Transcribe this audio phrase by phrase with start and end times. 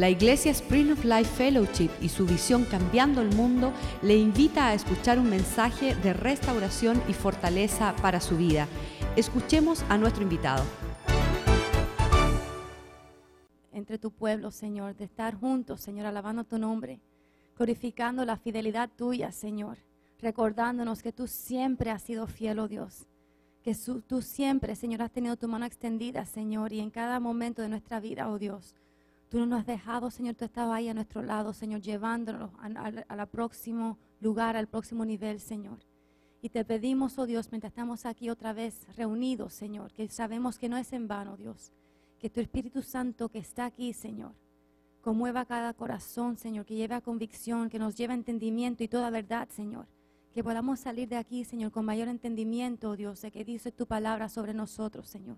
[0.00, 4.72] La Iglesia Spring of Life Fellowship y su visión Cambiando el Mundo le invita a
[4.72, 8.66] escuchar un mensaje de restauración y fortaleza para su vida.
[9.14, 10.64] Escuchemos a nuestro invitado.
[13.74, 17.02] Entre tu pueblo, Señor, de estar juntos, Señor, alabando tu nombre,
[17.54, 19.76] glorificando la fidelidad tuya, Señor,
[20.18, 23.06] recordándonos que tú siempre has sido fiel, oh Dios
[23.62, 23.76] que
[24.06, 28.00] tú siempre, Señor, has tenido tu mano extendida, Señor, y en cada momento de nuestra
[28.00, 28.74] vida, oh Dios,
[29.30, 33.28] Tú no nos has dejado, Señor, tú estabas ahí a nuestro lado, Señor, llevándonos al
[33.28, 35.78] próximo lugar, al próximo nivel, Señor.
[36.42, 40.68] Y te pedimos, oh Dios, mientras estamos aquí otra vez reunidos, Señor, que sabemos que
[40.68, 41.72] no es en vano, Dios,
[42.18, 44.32] que tu Espíritu Santo que está aquí, Señor,
[45.00, 49.10] conmueva cada corazón, Señor, que lleve a convicción, que nos lleve a entendimiento y toda
[49.10, 49.86] verdad, Señor.
[50.32, 53.86] Que podamos salir de aquí, Señor, con mayor entendimiento, oh Dios, de que dice tu
[53.86, 55.36] palabra sobre nosotros, Señor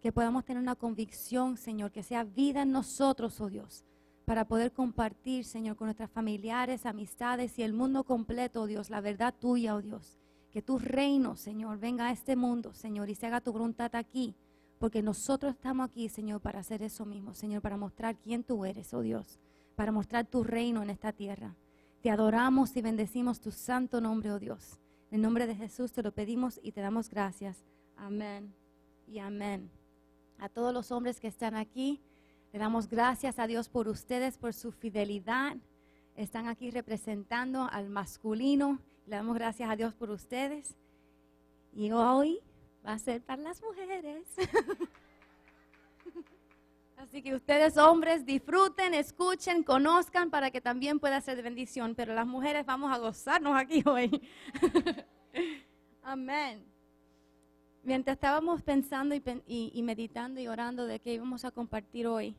[0.00, 3.84] que podamos tener una convicción, Señor, que sea vida en nosotros, oh Dios,
[4.24, 9.00] para poder compartir, Señor, con nuestras familiares, amistades y el mundo completo, oh Dios, la
[9.00, 10.18] verdad tuya, oh Dios.
[10.50, 14.34] Que tu reino, Señor, venga a este mundo, Señor, y se haga tu voluntad aquí,
[14.78, 18.94] porque nosotros estamos aquí, Señor, para hacer eso mismo, Señor, para mostrar quién tú eres,
[18.94, 19.40] oh Dios,
[19.74, 21.56] para mostrar tu reino en esta tierra.
[22.02, 24.78] Te adoramos y bendecimos tu santo nombre, oh Dios.
[25.10, 27.64] En nombre de Jesús te lo pedimos y te damos gracias.
[27.96, 28.54] Amén
[29.06, 29.77] y amén
[30.38, 32.00] a todos los hombres que están aquí.
[32.52, 35.56] Le damos gracias a Dios por ustedes, por su fidelidad.
[36.16, 38.78] Están aquí representando al masculino.
[39.06, 40.74] Le damos gracias a Dios por ustedes.
[41.72, 42.40] Y hoy
[42.84, 44.26] va a ser para las mujeres.
[46.96, 51.94] Así que ustedes hombres disfruten, escuchen, conozcan para que también pueda ser de bendición.
[51.94, 54.20] Pero las mujeres vamos a gozarnos aquí hoy.
[56.02, 56.77] Amén.
[57.82, 62.36] Mientras estábamos pensando y, meditando y orando de qué íbamos a compartir hoy,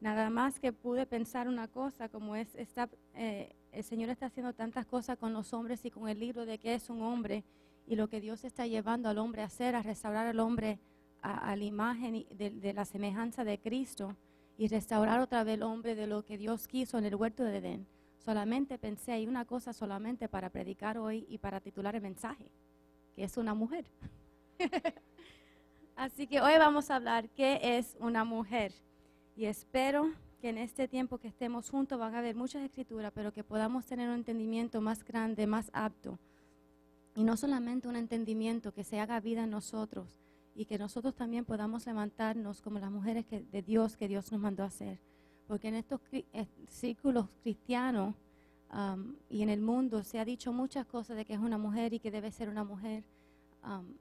[0.00, 4.52] nada más que pude pensar una cosa, como es, está, eh, el Señor está haciendo
[4.52, 7.44] tantas cosas con los hombres y con el libro de qué es un hombre
[7.86, 10.78] y lo que Dios está llevando al hombre a hacer, a restaurar al hombre
[11.22, 14.16] a, la imagen de, de, la semejanza de Cristo
[14.58, 17.58] y restaurar otra vez el hombre de lo que Dios quiso en el huerto de
[17.58, 17.86] Edén.
[18.18, 22.50] Solamente pensé, hay una cosa solamente para predicar hoy y para titular el mensaje,
[23.14, 23.84] que es una mujer.
[25.96, 28.72] Así que hoy vamos a hablar qué es una mujer.
[29.36, 33.32] Y espero que en este tiempo que estemos juntos van a haber muchas escrituras, pero
[33.32, 36.18] que podamos tener un entendimiento más grande, más apto.
[37.14, 40.18] Y no solamente un entendimiento que se haga vida en nosotros
[40.54, 44.62] y que nosotros también podamos levantarnos como las mujeres de Dios que Dios nos mandó
[44.64, 44.98] a hacer.
[45.46, 48.16] Porque en estos eh, círculos cristianos
[48.72, 51.92] um, y en el mundo se ha dicho muchas cosas de que es una mujer
[51.92, 53.04] y que debe ser una mujer.
[53.64, 53.94] Um,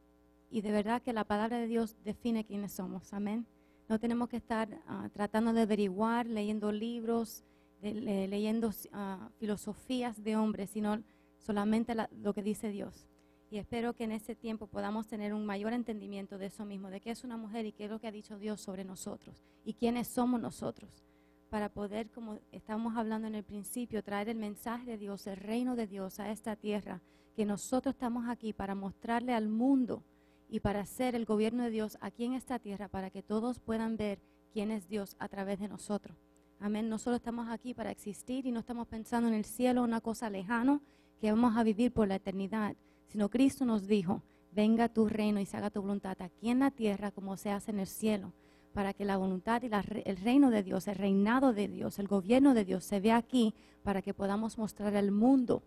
[0.51, 3.13] y de verdad que la palabra de Dios define quiénes somos.
[3.13, 3.47] Amén.
[3.87, 7.43] No tenemos que estar ah, tratando de averiguar, leyendo libros,
[7.81, 11.01] leyendo ah, filosofías de hombres, sino
[11.37, 13.07] solamente lo que dice Dios.
[13.49, 17.01] Y espero que en ese tiempo podamos tener un mayor entendimiento de eso mismo, de
[17.01, 19.73] qué es una mujer y qué es lo que ha dicho Dios sobre nosotros y
[19.73, 21.03] quiénes somos nosotros,
[21.49, 25.75] para poder, como estábamos hablando en el principio, traer el mensaje de Dios, el reino
[25.75, 27.01] de Dios a esta tierra,
[27.35, 30.03] que nosotros estamos aquí para mostrarle al mundo
[30.51, 33.95] y para hacer el gobierno de Dios aquí en esta tierra, para que todos puedan
[33.95, 34.19] ver
[34.51, 36.17] quién es Dios a través de nosotros.
[36.59, 36.89] Amén.
[36.89, 40.29] No solo estamos aquí para existir y no estamos pensando en el cielo, una cosa
[40.29, 40.81] lejana
[41.21, 42.75] que vamos a vivir por la eternidad,
[43.07, 46.69] sino Cristo nos dijo, venga tu reino y se haga tu voluntad aquí en la
[46.69, 48.33] tierra como se hace en el cielo,
[48.73, 49.69] para que la voluntad y
[50.05, 53.53] el reino de Dios, el reinado de Dios, el gobierno de Dios se vea aquí,
[53.83, 55.63] para que podamos mostrar al mundo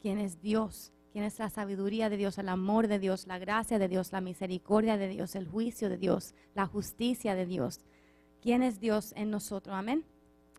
[0.00, 3.78] quién es Dios quién es la sabiduría de Dios, el amor de Dios, la gracia
[3.78, 7.80] de Dios, la misericordia de Dios, el juicio de Dios, la justicia de Dios.
[8.40, 9.74] ¿Quién es Dios en nosotros?
[9.74, 10.04] Amén.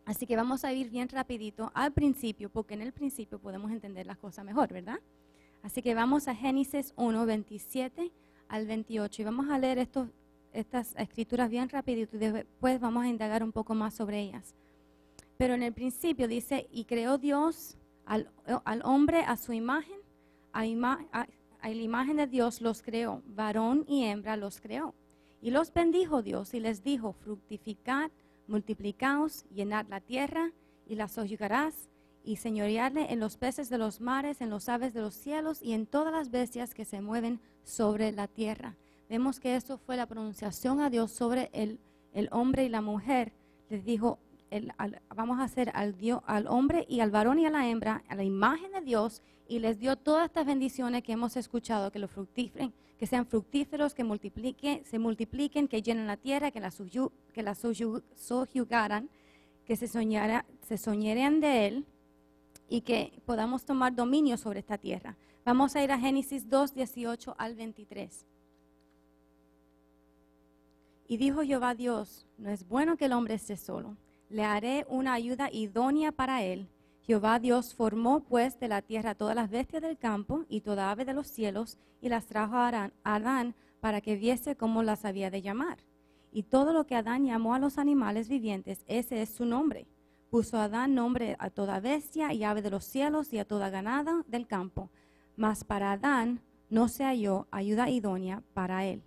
[0.06, 4.08] Así que vamos a ir bien rapidito al principio, porque en el principio podemos entender
[4.08, 5.00] las cosas mejor, ¿verdad?
[5.62, 8.12] Así que vamos a Génesis 1, 27
[8.48, 10.10] al 28 y vamos a leer estos,
[10.52, 14.56] estas escrituras bien rapidito y después vamos a indagar un poco más sobre ellas.
[15.38, 18.32] Pero en el principio dice, y creó Dios al,
[18.66, 19.99] al hombre a su imagen
[20.54, 21.28] a,
[21.64, 24.94] la imagen de Dios los creó, varón y hembra los creó.
[25.42, 28.12] Y los bendijo Dios y les dijo, fructificad,
[28.48, 30.52] multiplicaos, llenad la tierra
[30.86, 31.90] y la soyugarás
[32.24, 35.74] y señorearle en los peces de los mares, en los aves de los cielos y
[35.74, 38.76] en todas las bestias que se mueven sobre la tierra.
[39.10, 41.80] Vemos que esto fue la pronunciación a Dios sobre el,
[42.14, 43.34] el hombre y la mujer.
[43.70, 44.20] Les dijo,
[45.16, 45.96] vamos a hacer al,
[46.48, 49.80] hombre y al varón y a la hembra a la imagen de Dios y les
[49.80, 54.84] dio todas estas bendiciones que hemos escuchado, que, lo fructíferen, que sean fructíferos, que multipliquen,
[54.86, 56.72] se multipliquen, que llenen la tierra, que la,
[57.34, 59.10] que la sojugaran,
[59.66, 61.86] que se, se soñaran de Él
[62.68, 65.18] y que podamos tomar dominio sobre esta tierra.
[65.46, 68.26] Vamos a ir a Génesis 2, 18 al 23.
[71.08, 73.98] Y dijo Jehová Dios, no es bueno que el hombre esté solo,
[74.30, 76.70] le haré una ayuda idónea para él.
[77.02, 81.06] Jehová Dios formó pues de la tierra todas las bestias del campo y toda ave
[81.06, 85.42] de los cielos y las trajo a Adán para que viese cómo las había de
[85.42, 85.80] llamar.
[86.32, 89.88] Y todo lo que Adán llamó a los animales vivientes, ese es su nombre.
[90.30, 94.24] Puso Adán nombre a toda bestia y ave de los cielos y a toda ganada
[94.28, 94.92] del campo.
[95.36, 99.02] Mas para Adán no se halló ayuda idónea para él.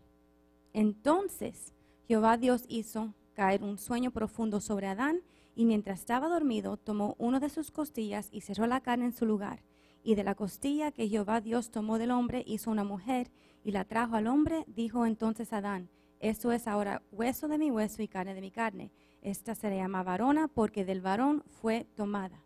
[0.72, 1.72] Entonces
[2.08, 5.20] Jehová Dios hizo caer un sueño profundo sobre Adán
[5.54, 9.26] y mientras estaba dormido tomó uno de sus costillas y cerró la carne en su
[9.26, 9.62] lugar.
[10.02, 13.30] Y de la costilla que Jehová Dios tomó del hombre hizo una mujer
[13.64, 15.88] y la trajo al hombre, dijo entonces Adán,
[16.20, 18.92] esto es ahora hueso de mi hueso y carne de mi carne.
[19.22, 22.42] Esta se le llama varona porque del varón fue tomada.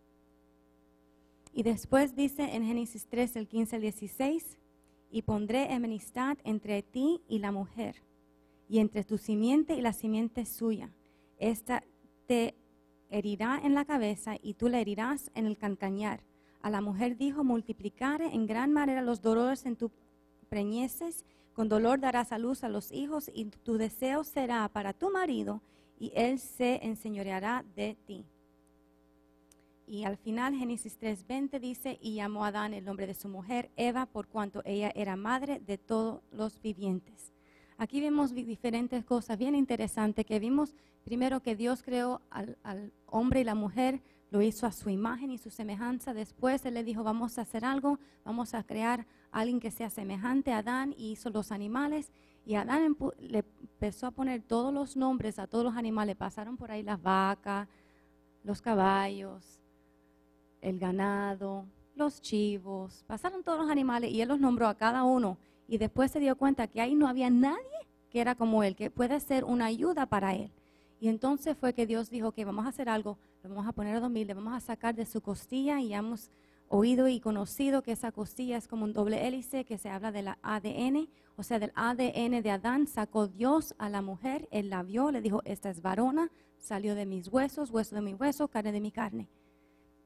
[1.53, 4.59] Y después dice en Génesis 3, el 15 al 16,
[5.11, 8.03] y pondré enemistad entre ti y la mujer,
[8.69, 10.91] y entre tu simiente y la simiente suya.
[11.39, 11.85] Esta
[12.27, 12.55] te
[13.11, 16.23] herirá en la cabeza y tú le herirás en el cancañar.
[16.61, 19.91] A la mujer dijo, multiplicaré en gran manera los dolores en tu
[20.49, 25.11] preñeces, con dolor darás a luz a los hijos y tu deseo será para tu
[25.11, 25.63] marido
[25.99, 28.27] y él se enseñoreará de ti.
[29.87, 33.71] Y al final Génesis 3:20 dice, y llamó a Adán el nombre de su mujer,
[33.77, 37.33] Eva, por cuanto ella era madre de todos los vivientes.
[37.79, 40.75] Aquí vemos diferentes cosas bien interesantes que vimos
[41.05, 42.57] primero que Dios creó al,
[43.07, 46.15] hombre y la mujer, lo hizo a su imagen y su semejanza.
[46.15, 49.89] Después Él le dijo, vamos a hacer algo, vamos a crear a alguien que sea
[49.89, 52.11] semejante a Adán y hizo los animales.
[52.45, 56.17] Y Adán le empezó a poner todos los nombres a todos los animales.
[56.17, 57.69] Pasaron por ahí las vacas,
[58.43, 59.61] los caballos,
[60.61, 65.39] el ganado, los chivos, pasaron todos los animales y Él los nombró a cada uno
[65.69, 67.61] y después se dio cuenta que ahí no había nadie
[68.11, 70.51] que era como él, que puede ser una ayuda para él.
[71.01, 73.97] Y entonces fue que Dios dijo que vamos a hacer algo, lo vamos a poner
[73.97, 76.31] a dormir, le vamos a sacar de su costilla y hemos
[76.69, 80.29] oído y conocido que esa costilla es como un doble hélice que se habla del
[80.43, 85.11] ADN, o sea, del ADN de Adán sacó Dios a la mujer, él la vio,
[85.11, 88.81] le dijo, esta es varona, salió de mis huesos, hueso de mi hueso, carne de
[88.81, 89.29] mi carne.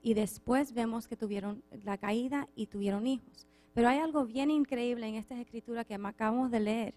[0.02, 3.46] Y después vemos que tuvieron la caída y tuvieron hijos.
[3.72, 6.94] Pero hay algo bien increíble en esta escritura que acabamos de leer.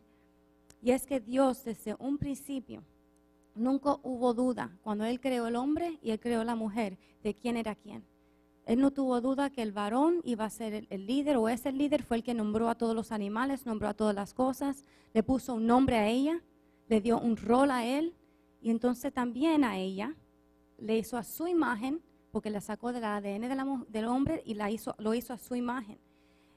[0.82, 2.84] Y es que Dios desde un principio
[3.56, 7.58] nunca hubo duda cuando Él creó el hombre y Él creó la mujer de quién
[7.58, 8.04] era quién.
[8.66, 11.78] Él no tuvo duda que el varón iba a ser el, líder o es el
[11.78, 15.22] líder, fue el que nombró a todos los animales, nombró a todas las cosas, le
[15.22, 16.42] puso un nombre a ella,
[16.88, 18.16] le dio un rol a él
[18.62, 20.16] y entonces también a ella
[20.78, 24.96] le hizo a su imagen, porque la sacó del ADN del hombre y la hizo,
[24.98, 26.00] lo hizo a su imagen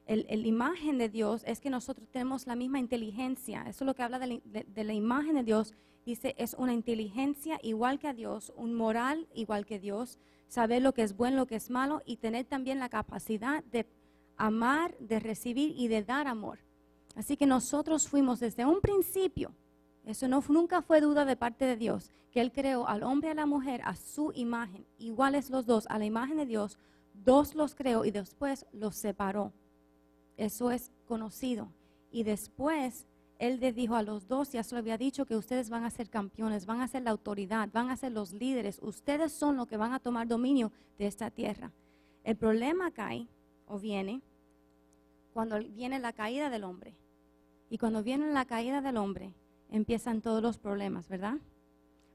[0.06, 3.62] el, imagen de Dios es que nosotros tenemos la misma inteligencia.
[3.62, 5.74] Eso es lo que habla de la, imagen de Dios.
[6.04, 10.94] Dice, es una inteligencia igual que a Dios, un moral igual que Dios, saber lo
[10.94, 13.86] que es bueno, lo que es malo y tener también la capacidad de
[14.36, 16.60] amar, de recibir y de dar amor.
[17.16, 19.52] Así que nosotros fuimos desde un principio,
[20.04, 23.32] eso no, nunca fue duda de parte de Dios, que Él creó al hombre y
[23.32, 26.78] a la mujer a su imagen, iguales los dos, a la imagen de Dios,
[27.12, 29.52] dos los creó y después los separó.
[30.36, 31.72] Eso es conocido.
[32.10, 33.06] Y después
[33.38, 35.90] él les dijo a los dos, ya se lo había dicho, que ustedes van a
[35.90, 38.78] ser campeones, van a ser la autoridad, van a ser los líderes.
[38.82, 41.72] Ustedes son los que van a tomar dominio de esta tierra.
[42.24, 43.28] El problema cae
[43.66, 44.22] o viene
[45.32, 46.96] cuando viene la caída del hombre.
[47.68, 49.34] Y cuando viene la caída del hombre,
[49.70, 51.38] empiezan todos los problemas, ¿verdad?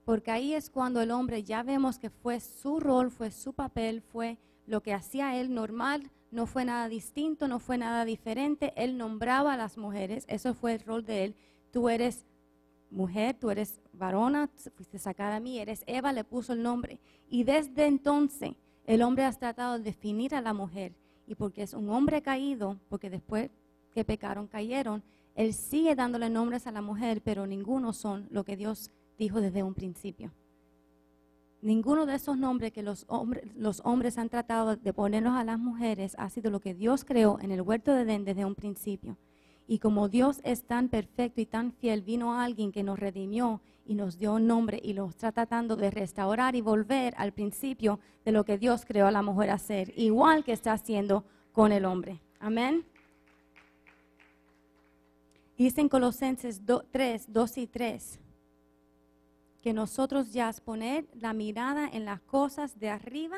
[0.05, 4.01] Porque ahí es cuando el hombre ya vemos que fue su rol, fue su papel,
[4.01, 8.73] fue lo que hacía él normal, no fue nada distinto, no fue nada diferente.
[8.75, 11.35] Él nombraba a las mujeres, eso fue el rol de él.
[11.71, 12.25] Tú eres
[12.89, 16.99] mujer, tú eres varona, fuiste sacada a mí, eres Eva, le puso el nombre.
[17.29, 20.95] Y desde entonces el hombre ha tratado de definir a la mujer.
[21.27, 23.49] Y porque es un hombre caído, porque después
[23.93, 25.03] que pecaron cayeron,
[25.35, 29.63] él sigue dándole nombres a la mujer, pero ninguno son lo que Dios dijo desde
[29.63, 30.31] un principio.
[31.61, 35.59] Ninguno de esos nombres que los hombres, los hombres han tratado de ponernos a las
[35.59, 39.17] mujeres ha sido lo que Dios creó en el huerto de Edén desde un principio.
[39.67, 43.93] Y como Dios es tan perfecto y tan fiel, vino alguien que nos redimió y
[43.93, 48.31] nos dio un nombre y lo está tratando de restaurar y volver al principio de
[48.31, 51.85] lo que Dios creó a la mujer a hacer, igual que está haciendo con el
[51.85, 52.21] hombre.
[52.39, 52.85] Amén.
[55.57, 58.19] Dice en Colosenses 3, 2 y 3
[59.61, 63.37] que nosotros ya poner la mirada en las cosas de arriba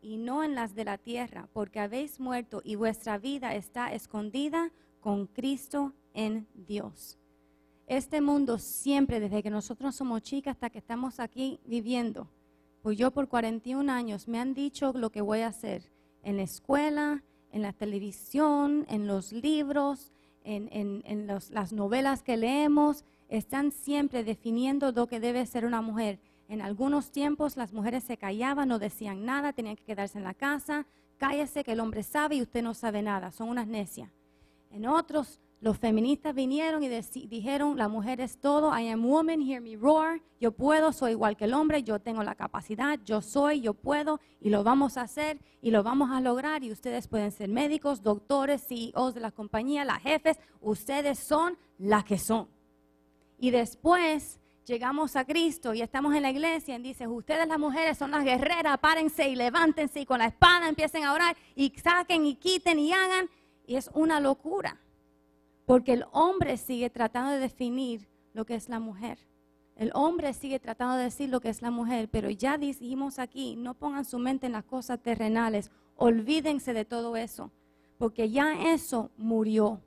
[0.00, 4.70] y no en las de la tierra, porque habéis muerto y vuestra vida está escondida
[5.00, 7.18] con Cristo en Dios.
[7.86, 12.28] Este mundo siempre, desde que nosotros somos chicas hasta que estamos aquí viviendo,
[12.82, 15.90] pues yo por 41 años me han dicho lo que voy a hacer
[16.22, 20.12] en la escuela, en la televisión, en los libros,
[20.44, 26.20] en, las novelas que leemos, están siempre definiendo lo que debe ser una mujer.
[26.48, 30.34] En algunos tiempos las mujeres se callaban, no decían nada, tenían que quedarse en la
[30.34, 30.86] casa.
[31.16, 34.10] Cállese que el hombre sabe y usted no sabe nada, son unas necias.
[34.70, 36.88] En otros los feministas vinieron y
[37.28, 41.36] dijeron, la mujer es todo, I am woman, hear me roar, yo puedo, soy igual
[41.36, 45.02] que el hombre, yo tengo la capacidad, yo soy, yo puedo, y lo vamos a
[45.02, 49.30] hacer y lo vamos a lograr, y ustedes pueden ser médicos, doctores, CEOs de la
[49.30, 52.48] compañía, las jefes, ustedes son las que son.
[53.42, 57.98] Y después llegamos a Cristo y estamos en la iglesia y dice, ustedes las mujeres
[57.98, 62.24] son las guerreras, párense y levántense y con la espada empiecen a orar y saquen
[62.24, 63.28] y quiten y hagan,
[63.66, 64.80] y es una locura.
[65.66, 69.18] Porque el hombre sigue tratando de definir lo que es la mujer.
[69.74, 73.56] El hombre sigue tratando de decir lo que es la mujer, pero ya dijimos aquí,
[73.56, 77.50] no pongan su mente en las cosas terrenales, olvídense de todo eso,
[77.98, 79.80] porque ya eso murió.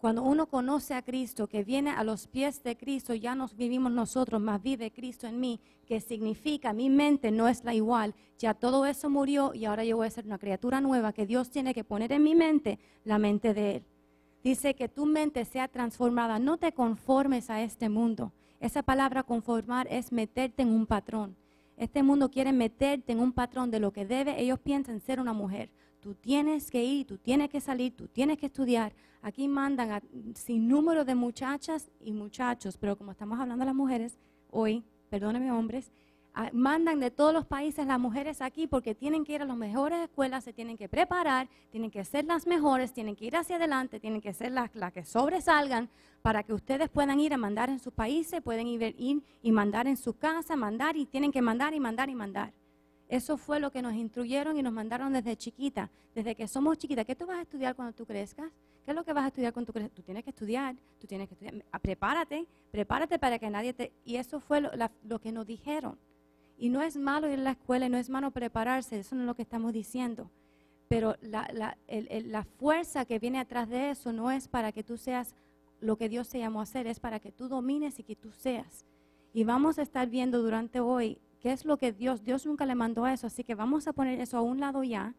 [0.00, 3.92] Cuando uno conoce a Cristo, que viene a los pies de Cristo, ya nos vivimos
[3.92, 8.14] nosotros, más vive Cristo en mí, que significa mi mente no es la igual.
[8.38, 11.50] Ya todo eso murió y ahora yo voy a ser una criatura nueva que Dios
[11.50, 13.84] tiene que poner en mi mente, la mente de Él.
[14.42, 16.38] Dice que tu mente sea transformada.
[16.38, 18.32] No te conformes a este mundo.
[18.58, 21.36] Esa palabra conformar es meterte en un patrón.
[21.76, 24.40] Este mundo quiere meterte en un patrón de lo que debe.
[24.40, 25.70] Ellos piensan ser una mujer.
[26.00, 28.92] Tú tienes que ir, tú tienes que salir, tú tienes que estudiar.
[29.22, 30.02] Aquí mandan a,
[30.34, 34.18] sin número de muchachas y muchachos, pero como estamos hablando de las mujeres
[34.50, 35.92] hoy, perdónenme hombres,
[36.32, 39.56] Ah, mandan de todos los países las mujeres aquí porque tienen que ir a las
[39.56, 43.56] mejores escuelas, se tienen que preparar, tienen que ser las mejores, tienen que ir hacia
[43.56, 45.90] adelante, tienen que ser las, que sobresalgan
[46.22, 49.88] para que ustedes puedan ir a mandar en sus países, pueden ir, ir y mandar
[49.88, 52.52] en su casa, mandar y tienen que mandar y mandar y mandar.
[53.10, 57.04] Eso fue lo que nos instruyeron y nos mandaron desde chiquita, desde que somos chiquitas.
[57.04, 58.52] ¿Qué tú vas a estudiar cuando tú crezcas?
[58.84, 59.96] ¿Qué es lo que vas a estudiar cuando tú crezcas?
[59.96, 61.64] Tú tienes que estudiar, tú tienes que estudiar.
[61.82, 63.92] Prepárate, prepárate para que nadie te...
[64.04, 65.98] Y eso fue lo que nos dijeron.
[66.56, 69.22] Y no es malo ir a la escuela, y no es malo prepararse, eso no
[69.22, 70.30] es lo que estamos diciendo.
[70.86, 75.34] Pero la, fuerza que viene atrás de eso no es para que tú seas
[75.80, 78.30] lo que Dios te llamó a hacer, es para que tú domines y que tú
[78.30, 78.84] seas.
[79.32, 82.74] Y vamos a estar viendo durante hoy qué es lo que Dios, Dios nunca le
[82.74, 85.14] mandó a eso, así que vamos a poner eso a un lado ya,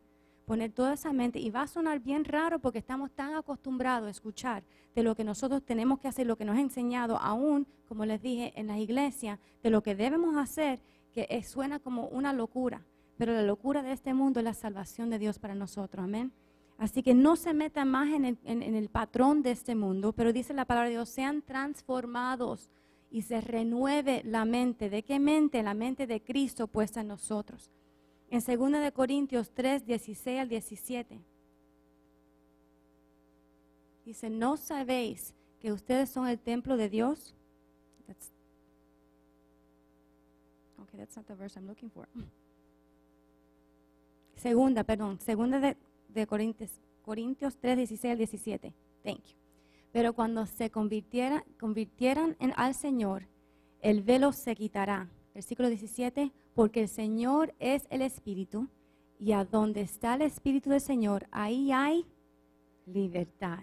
[0.46, 4.12] poner toda esa mente, y va a sonar bien raro porque estamos tan acostumbrados a
[4.12, 4.64] escuchar
[4.96, 8.22] de lo que nosotros tenemos que hacer, lo que nos ha enseñado aún, como les
[8.22, 10.80] dije, en la iglesia, de lo que debemos hacer,
[11.14, 12.86] que suena como una locura,
[13.18, 16.32] pero la locura de este mundo es la salvación de Dios para nosotros, amén.
[16.78, 20.34] Así que no se metan más en el, en el patrón de este mundo, pero
[20.34, 22.70] dice la palabra de Dios, sean transformados
[23.12, 24.90] y se renueve la mente.
[24.90, 25.62] ¿De qué mente?
[25.62, 27.70] La mente de Cristo puesta en nosotros.
[28.30, 31.20] En 2 de Corintios 3, 16 al 17.
[34.06, 37.36] Dice, ¿no sabéis que ustedes son el templo de Dios?
[40.80, 42.08] Okay, that's not the verse I'm looking for.
[44.36, 45.78] Segunda, perdón, segunda de,
[46.10, 46.72] de Corintios,
[47.04, 48.74] Corintios 3, 16 al 17.
[49.04, 49.41] Thank you.
[49.92, 53.28] Pero cuando se convirtiera, convirtieran en, al Señor,
[53.82, 55.10] el velo se quitará.
[55.34, 58.68] Versículo 17, porque el Señor es el Espíritu,
[59.20, 62.06] y a donde está el Espíritu del Señor, ahí hay
[62.86, 63.60] libertad.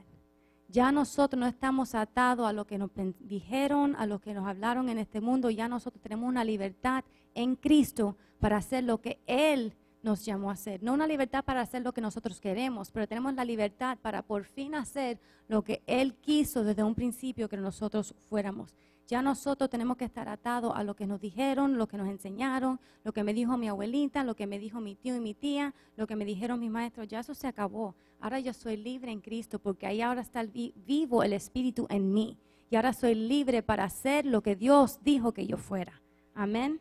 [0.68, 4.88] Ya nosotros no estamos atados a lo que nos dijeron, a lo que nos hablaron
[4.88, 5.50] en este mundo.
[5.50, 7.04] Ya nosotros tenemos una libertad
[7.35, 10.83] en Cristo para hacer lo que Él nos llamó a hacer.
[10.83, 14.45] No una libertad para hacer lo que nosotros queremos, pero tenemos la libertad para por
[14.45, 18.75] fin hacer lo que Él quiso desde un principio que nosotros fuéramos.
[19.09, 22.78] Ya nosotros tenemos que estar atados a lo que nos dijeron, lo que nos enseñaron,
[23.05, 25.75] lo que me dijo mi abuelita, lo que me dijo mi tío y mi tía,
[25.97, 27.09] lo que me dijeron mis maestros.
[27.09, 27.95] Ya eso se acabó.
[28.21, 32.37] Ahora yo soy libre en Cristo porque ahí ahora está vivo el Espíritu en mí.
[32.71, 36.02] Y ahora soy libre para hacer lo que Dios dijo que yo fuera.
[36.35, 36.78] Amén.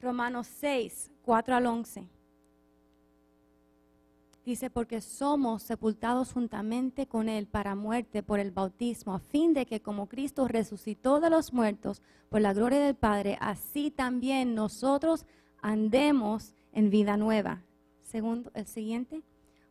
[0.00, 2.08] Romanos 6, 4 al 11.
[4.48, 9.66] Dice, porque somos sepultados juntamente con Él para muerte por el bautismo, a fin de
[9.66, 12.00] que como Cristo resucitó de los muertos
[12.30, 15.26] por la gloria del Padre, así también nosotros
[15.60, 17.62] andemos en vida nueva.
[18.00, 19.22] Segundo, el siguiente.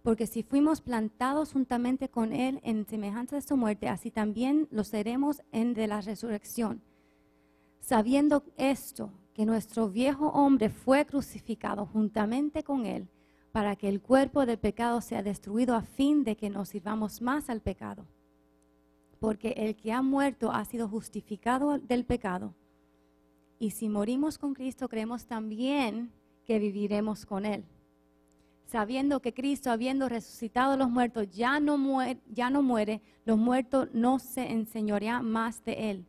[0.04, 4.84] Porque si fuimos plantados juntamente con Él en semejanza de su muerte, así también lo
[4.84, 6.84] seremos en de la resurrección
[7.80, 13.08] sabiendo esto, que nuestro viejo hombre fue crucificado juntamente con él,
[13.52, 17.50] para que el cuerpo del pecado sea destruido a fin de que nos sirvamos más
[17.50, 18.06] al pecado.
[19.20, 22.54] Porque el que ha muerto ha sido justificado del pecado.
[23.60, 26.12] Y si morimos con Cristo, creemos también
[26.46, 27.64] que viviremos con Él.
[28.66, 33.38] Sabiendo que Cristo, habiendo resucitado a los muertos, ya no, muere, ya no muere, los
[33.38, 36.06] muertos no se enseñorea más de Él.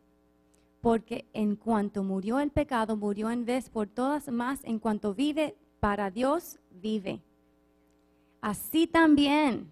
[0.81, 5.55] Porque en cuanto murió el pecado, murió en vez por todas, más en cuanto vive
[5.79, 7.21] para Dios, vive.
[8.41, 9.71] Así también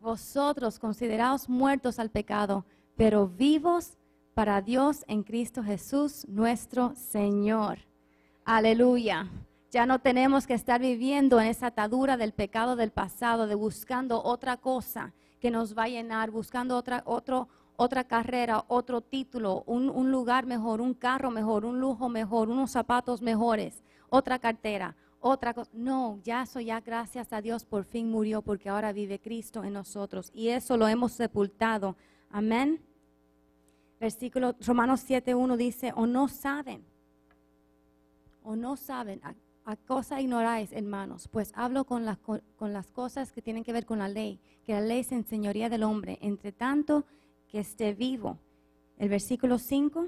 [0.00, 3.96] vosotros considerados muertos al pecado, pero vivos
[4.34, 7.78] para Dios en Cristo Jesús, nuestro Señor.
[8.44, 9.30] Aleluya.
[9.70, 14.22] Ya no tenemos que estar viviendo en esa atadura del pecado del pasado, de buscando
[14.22, 19.88] otra cosa que nos va a llenar, buscando otra, otro, otra carrera, otro título, un,
[19.88, 24.94] un lugar mejor, un carro mejor, un lujo mejor, unos zapatos mejores, otra cartera,
[25.26, 25.70] otra cosa.
[25.72, 29.72] No, ya eso ya gracias a Dios por fin murió porque ahora vive Cristo en
[29.72, 31.96] nosotros y eso lo hemos sepultado.
[32.30, 32.82] Amén.
[33.98, 36.84] Versículo Romanos 7.1 dice, o no saben,
[38.42, 39.22] o no saben,
[39.64, 42.42] a cosa ignoráis, hermanos, pues hablo con las, con,
[42.74, 45.84] las cosas que tienen que ver con la ley, que la ley se enseñoría del
[45.84, 47.06] hombre, entre tanto
[47.48, 48.38] que esté vivo.
[48.98, 50.06] El versículo 5.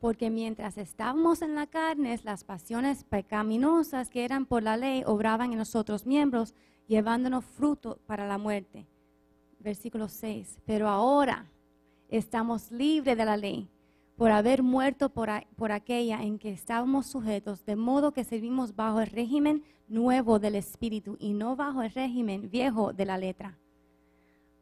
[0.00, 5.52] Porque mientras estábamos en la carne, las pasiones pecaminosas que eran por la ley obraban
[5.52, 6.54] en nosotros miembros,
[6.88, 8.86] llevándonos fruto para la muerte.
[9.58, 10.60] Versículo 6.
[10.64, 11.46] Pero ahora
[12.08, 13.68] estamos libres de la ley
[14.16, 19.00] por haber muerto por, por, aquella en que estábamos sujetos, de modo que servimos bajo
[19.00, 23.59] el régimen nuevo del Espíritu y no bajo el régimen viejo de la letra.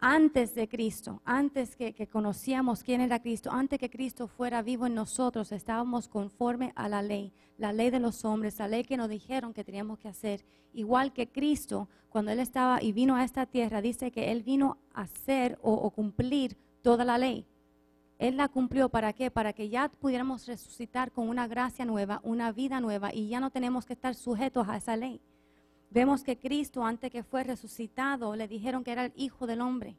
[0.00, 4.86] Antes de Cristo, antes que, que conocíamos quién era Cristo, antes que Cristo fuera vivo
[4.86, 8.96] en nosotros, estábamos conforme a la ley, la ley de los hombres, la ley que
[8.96, 10.44] nos dijeron que teníamos que hacer.
[10.72, 14.78] Igual que Cristo, cuando Él estaba y vino a esta tierra, dice que Él vino
[14.94, 17.44] a hacer o, o cumplir toda la ley
[18.18, 19.30] él la cumplió para qué?
[19.30, 23.50] Para que ya pudiéramos resucitar con una gracia nueva, una vida nueva y ya no
[23.50, 25.20] tenemos que estar sujetos a esa ley.
[25.90, 29.96] Vemos que Cristo, antes que fue resucitado, le dijeron que era el Hijo del Hombre,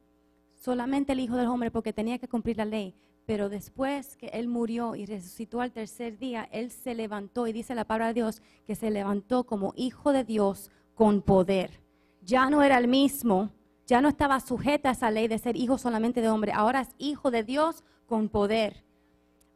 [0.54, 2.94] solamente el Hijo del Hombre porque tenía que cumplir la ley.
[3.26, 7.74] Pero después que Él murió y resucitó al tercer día, Él se levantó y dice
[7.74, 11.80] la palabra de Dios que se levantó como Hijo de Dios con poder.
[12.22, 13.50] Ya no era el mismo,
[13.86, 16.88] ya no estaba sujeta a esa ley de ser hijo solamente de hombre, ahora es
[16.98, 18.84] hijo de Dios con poder.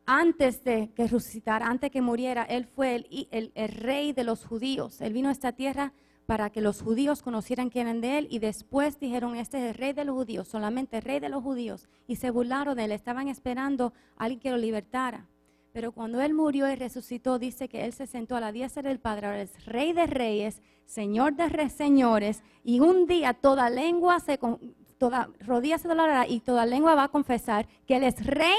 [0.07, 5.01] Antes de que resucitara, antes que muriera, Él fue el, el, rey de los judíos.
[5.01, 5.93] Él vino a esta tierra
[6.27, 9.75] para que los judíos conocieran quién eran de Él y después dijeron, este es el
[9.75, 11.89] rey de los judíos, solamente rey de los judíos.
[12.07, 15.27] Y se burlaron de Él, estaban esperando a alguien que lo libertara.
[15.73, 19.01] Pero cuando Él murió y resucitó, dice que Él se sentó a la diestra del
[19.01, 24.21] Padre, ahora es rey de reyes, señor de reyes, señores, y un día toda lengua
[24.21, 24.39] se,
[24.99, 25.89] toda rodilla se
[26.29, 28.57] y toda lengua va a confesar que Él es rey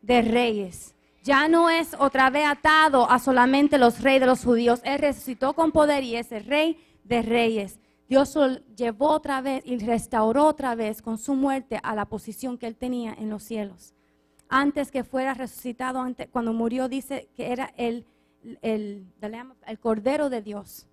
[0.00, 0.94] de reyes.
[1.24, 4.80] Ya no es otra vez atado a solamente los reyes de los judíos.
[4.84, 7.78] Él resucitó con poder y es el rey de reyes.
[8.08, 12.58] Dios lo llevó otra vez y restauró otra vez con su muerte a la posición
[12.58, 13.94] que él tenía en los cielos.
[14.48, 18.04] Antes que fuera resucitado, antes, cuando murió, dice que era el,
[18.60, 20.86] el, el Cordero de Dios.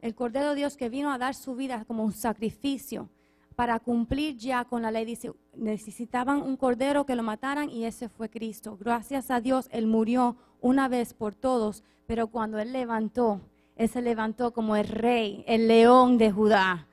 [0.00, 3.08] El Cordero de Dios que vino a dar su vida como un sacrificio
[3.54, 5.04] para cumplir ya con la ley.
[5.04, 8.76] Dice, necesitaban un cordero que lo mataran y ese fue Cristo.
[8.78, 13.40] Gracias a Dios, Él murió una vez por todos, pero cuando Él levantó,
[13.76, 16.86] Él se levantó como el rey, el león de Judá.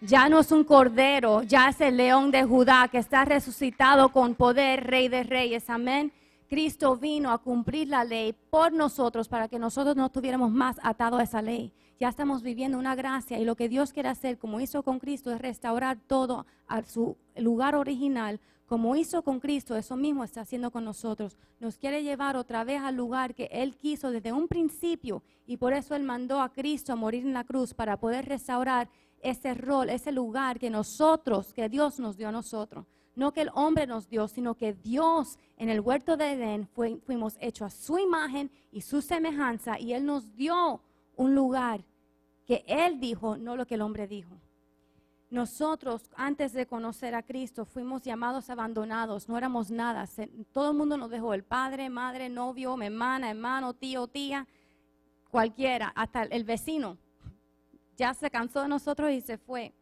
[0.00, 4.34] Ya no es un cordero, ya es el león de Judá que está resucitado con
[4.34, 5.68] poder, rey de reyes.
[5.70, 6.12] Amén.
[6.48, 11.18] Cristo vino a cumplir la ley por nosotros para que nosotros no estuviéramos más atados
[11.20, 14.60] a esa ley ya estamos viviendo una gracia y lo que Dios quiere hacer, como
[14.60, 18.40] hizo con Cristo, es restaurar todo a su lugar original.
[18.66, 21.36] Como hizo con Cristo, eso mismo está haciendo con nosotros.
[21.60, 25.72] Nos quiere llevar otra vez al lugar que Él quiso desde un principio y por
[25.72, 28.88] eso Él mandó a Cristo a morir en la cruz para poder restaurar
[29.22, 32.86] ese rol, ese lugar que nosotros, que Dios nos dio a nosotros.
[33.14, 37.38] No que el hombre nos dio, sino que Dios en el huerto de Edén fuimos
[37.40, 40.82] hechos a su imagen y su semejanza y Él nos dio
[41.14, 41.84] un lugar
[42.44, 44.36] que Él dijo, no lo que el hombre dijo.
[45.28, 50.08] Nosotros, antes de conocer a Cristo, fuimos llamados abandonados, no éramos nada.
[50.52, 54.46] todo el mundo nos dejó, el padre, madre, novio, hermana, hermano, tío, tía,
[55.30, 56.96] cualquiera, hasta el vecino.
[57.96, 59.74] Ya se cansó de nosotros y se fue.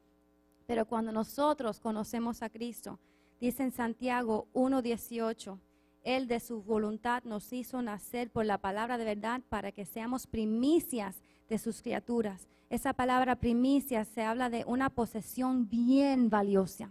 [0.66, 2.98] Pero cuando nosotros conocemos a Cristo,
[3.38, 5.59] dice en Santiago 1.18,
[6.04, 10.26] Él de su voluntad nos hizo nacer por la palabra de verdad para que seamos
[10.26, 12.48] primicias de sus criaturas.
[12.74, 16.90] Esa palabra primicia se habla de una posesión bien valiosa.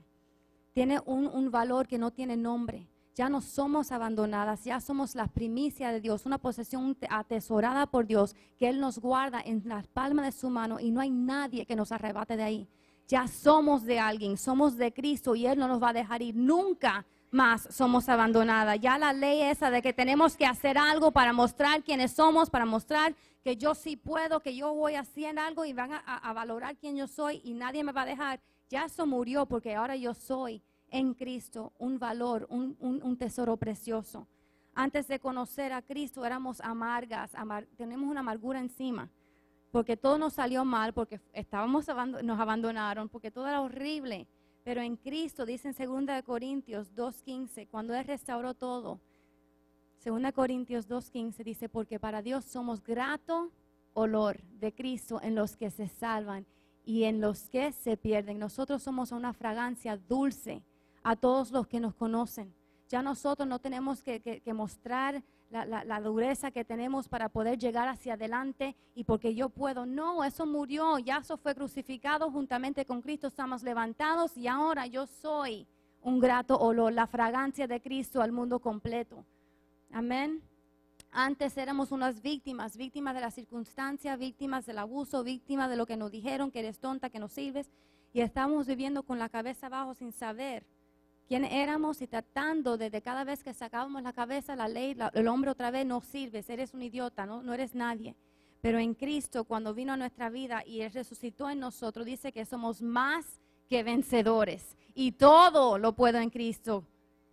[0.71, 2.87] Tiene un, un valor que no tiene nombre.
[3.15, 8.33] Ya no somos abandonadas, ya somos la primicia de Dios, una posesión atesorada por Dios,
[8.57, 11.75] que Él nos guarda en las palmas de su mano y no hay nadie que
[11.75, 12.69] nos arrebate de ahí.
[13.09, 16.33] Ya somos de alguien, somos de Cristo y Él no nos va a dejar ir
[16.33, 18.79] nunca más somos abandonadas.
[18.79, 22.65] Ya la ley esa de que tenemos que hacer algo para mostrar quiénes somos, para
[22.65, 26.95] mostrar que yo sí puedo, que yo voy hacer algo y van a, valorar quién
[26.95, 28.39] yo soy y nadie me va a dejar.
[28.69, 34.27] Ya eso murió porque ahora yo soy en Cristo un valor, un, tesoro precioso.
[34.75, 37.31] Antes de conocer a Cristo éramos amargas,
[37.75, 39.09] tenemos una amargura encima,
[39.71, 41.87] porque todo nos salió mal, porque estábamos
[42.23, 44.27] nos abandonaron, porque todo era horrible.
[44.63, 48.99] Pero en Cristo, dice en 2 Corintios 2.15, cuando Él restauró todo,
[50.03, 53.51] 2 Corintios 2.15 dice, porque para Dios somos grato
[53.93, 56.45] olor de Cristo en los que se salvan
[56.85, 58.39] y en los que se pierden.
[58.39, 60.61] Nosotros somos una fragancia dulce
[61.03, 62.53] a todos los que nos conocen.
[62.89, 65.23] Ya nosotros no tenemos que, mostrar
[65.53, 69.85] la, dureza que tenemos para poder llegar hacia adelante y porque yo puedo.
[69.85, 75.05] No, eso murió, ya eso fue crucificado juntamente con Cristo, estamos levantados y ahora yo
[75.05, 75.67] soy
[76.01, 79.23] un grato olor, la fragancia de Cristo al mundo completo.
[79.91, 80.41] Amén.
[81.11, 85.95] Antes éramos unas víctimas, víctimas de la circunstancia, víctimas del abuso, víctimas de lo que
[85.95, 87.69] nos dijeron, que eres tonta, que no sirves,
[88.11, 90.65] y estamos viviendo con la cabeza abajo sin saber
[91.27, 95.51] quién éramos y tratando desde cada vez que sacábamos la cabeza, la ley, el hombre
[95.51, 97.41] otra vez no sirves, eres un idiota, ¿no?
[97.43, 98.15] no eres nadie.
[98.61, 102.45] Pero en Cristo, cuando vino a nuestra vida y Él resucitó en nosotros, dice que
[102.45, 104.77] somos más que vencedores.
[104.95, 106.85] Y todo lo puedo en Cristo,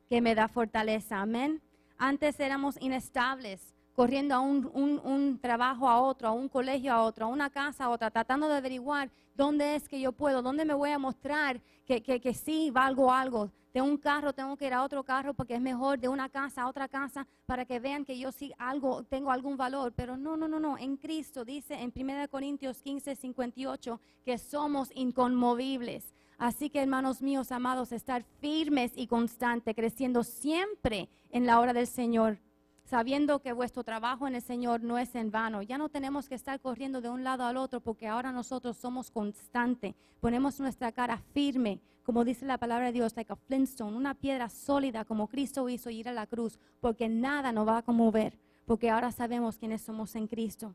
[0.08, 1.20] que me da fortaleza.
[1.20, 1.62] Amén.
[1.98, 7.26] Antes éramos inestables, corriendo a un, un, trabajo a otro, a un colegio a otro,
[7.26, 10.74] a una casa a otra, tratando de averiguar dónde es que yo puedo, dónde me
[10.74, 14.74] voy a mostrar que, que, que sí valgo algo de un carro tengo que ir
[14.74, 18.04] a otro carro porque es mejor de una casa a otra casa para que vean
[18.04, 21.74] que yo sí algo tengo algún valor, pero no, no, no, no, en Cristo dice
[21.74, 26.14] en 1 Corintios 15, 58 que somos inconmovibles.
[26.38, 31.86] Así que hermanos míos amados, estar firmes y constantes, creciendo siempre en la hora del
[31.86, 32.38] Señor
[32.90, 35.62] sabiendo que vuestro trabajo en el Señor no es en vano.
[35.62, 39.12] Ya no tenemos que estar corriendo de un lado al otro porque ahora nosotros somos
[39.12, 39.94] constantes.
[40.18, 44.48] Ponemos nuestra cara firme, como dice la palabra de Dios, like a flintstone, una piedra
[44.48, 48.90] sólida como Cristo hizo ir a la cruz, porque nada nos va a conmover, porque
[48.90, 50.74] ahora sabemos quiénes somos en Cristo.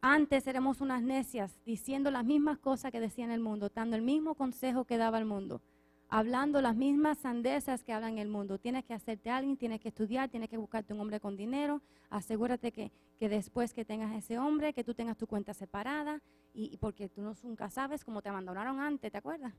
[0.00, 4.00] Antes éramos unas necias diciendo las mismas cosas que decía en el mundo, dando el
[4.00, 5.60] mismo consejo que daba el mundo
[6.08, 8.58] hablando las mismas sandezas que hablan el mundo.
[8.58, 11.82] Tienes que hacerte alguien, tienes que estudiar, tienes que buscarte un hombre con dinero.
[12.08, 16.20] Asegúrate que, después que tengas ese hombre, que tú tengas tu cuenta separada,
[16.52, 19.54] y, porque tú nunca sabes cómo te abandonaron antes, ¿te acuerdas?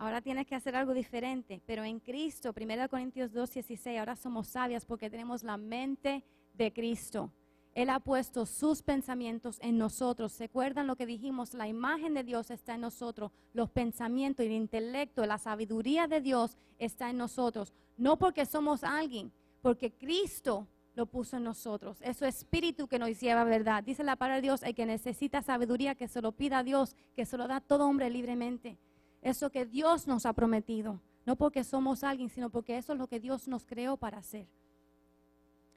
[0.00, 4.48] Ahora tienes que hacer algo diferente, pero en Cristo, 1 Corintios 2, 16, ahora somos
[4.48, 7.30] sabias porque tenemos la mente de Cristo.
[7.74, 10.32] Él ha puesto sus pensamientos en nosotros.
[10.32, 11.52] ¿Se acuerdan lo que dijimos?
[11.52, 13.30] La imagen de Dios está en nosotros.
[13.52, 17.74] Los pensamientos, el intelecto, la sabiduría de Dios está en nosotros.
[17.98, 21.98] No porque somos alguien, porque Cristo lo puso en nosotros.
[22.00, 23.84] Es su espíritu que nos lleva verdad.
[23.84, 26.96] Dice la palabra de Dios, el que necesita sabiduría, que se lo pida a Dios,
[27.14, 28.78] que se lo da a todo hombre libremente.
[29.22, 31.00] Eso que Dios nos ha prometido.
[31.26, 34.46] No porque somos alguien, sino porque eso es lo que Dios nos creó para hacer.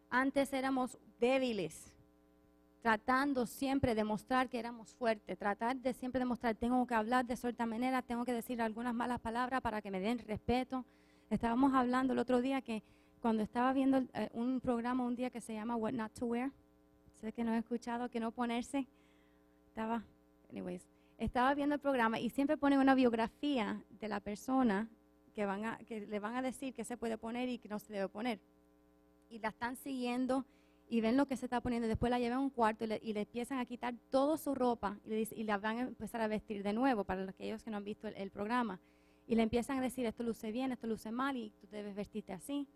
[0.10, 1.92] Antes éramos débiles,
[2.82, 7.36] tratando siempre de mostrar que éramos fuertes, tratar de siempre demostrar, tengo que hablar de
[7.36, 10.86] cierta manera, tengo que decir algunas malas palabras para que me den respeto.
[11.30, 12.84] Estábamos hablando el otro día que
[13.22, 16.52] cuando estaba viendo eh, un programa un día que se llama What Not to Wear,
[17.22, 18.88] sé que no he escuchado, que no ponerse,
[19.66, 20.04] estaba,
[20.52, 24.90] anyways, estaba viendo el programa y siempre ponen una biografía de la persona
[25.34, 27.80] que, van a, que le van a decir qué se puede poner y qué no
[27.80, 28.40] se debe poner
[29.34, 30.46] y la están siguiendo
[30.88, 31.88] y ven lo que se está poniendo.
[31.88, 35.44] Después la llevan a un cuarto y le, empiezan a quitar toda su ropa y,
[35.44, 38.30] la van a empezar a vestir de nuevo para aquellos que no han visto el,
[38.30, 38.80] programa.
[39.26, 42.34] Y le empiezan a decir, esto luce bien, esto luce mal y tú debes vestirte
[42.34, 42.68] así.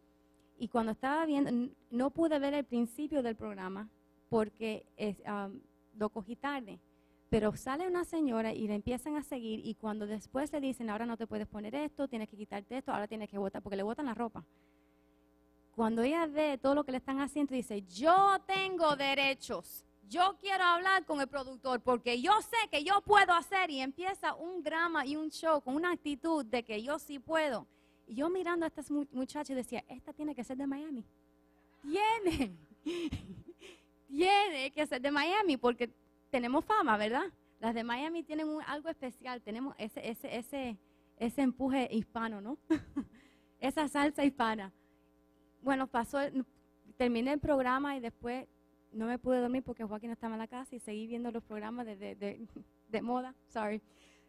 [0.57, 1.51] Y cuando estaba viendo,
[1.91, 3.87] no pude ver el principio del programa
[4.29, 4.83] porque
[5.95, 6.79] lo cogí tarde.
[7.29, 11.05] Pero sale una señora y le empiezan a seguir y cuando después le dicen, ahora
[11.05, 13.83] no te puedes poner esto, tienes que quitarte esto, ahora tienes que votar, porque le
[13.83, 14.45] botan la ropa
[15.77, 20.63] cuando ella ve todo lo que le están haciendo, dice, yo tengo derechos, yo quiero
[20.63, 25.05] hablar con el productor porque yo sé que yo puedo hacer y empieza un drama
[25.05, 27.67] y un show con una actitud de que yo sí puedo.
[28.07, 31.05] Y yo mirando a estas muchachas decía, esta tiene que ser de Miami.
[31.83, 32.57] Tiene.
[34.07, 35.91] tiene que ser de Miami porque
[36.29, 37.25] tenemos fama, ¿verdad?
[37.59, 40.77] Las de Miami tienen algo especial, tenemos ese, ese, ese,
[41.17, 42.57] ese empuje hispano, ¿no?
[43.59, 44.71] Esa salsa hispana.
[45.61, 46.19] Bueno, pasó,
[46.95, 48.47] terminé el programa y después
[48.91, 51.85] no me pude dormir porque Joaquín estaba en la casa y seguí viendo los programas
[51.85, 52.47] de, de,
[52.89, 53.81] de, moda, sorry.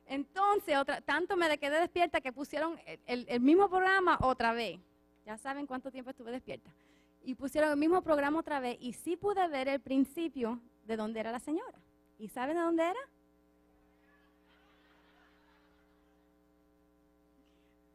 [0.06, 4.80] Entonces, otra, tanto me quedé despierta que pusieron el, el, mismo programa otra vez.
[5.26, 6.74] Ya saben cuánto tiempo estuve despierta.
[7.22, 11.20] Y pusieron el mismo programa otra vez y sí pude ver el principio de dónde
[11.20, 11.78] era la señora.
[12.18, 13.00] ¿Y saben de dónde era?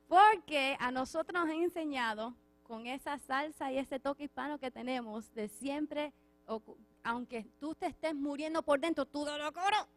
[0.08, 5.34] Porque a nosotros nos han enseñado con esa salsa y ese toque hispano que tenemos
[5.34, 6.14] de siempre,
[7.04, 9.88] aunque tú te estés muriendo por dentro, tú lo coro,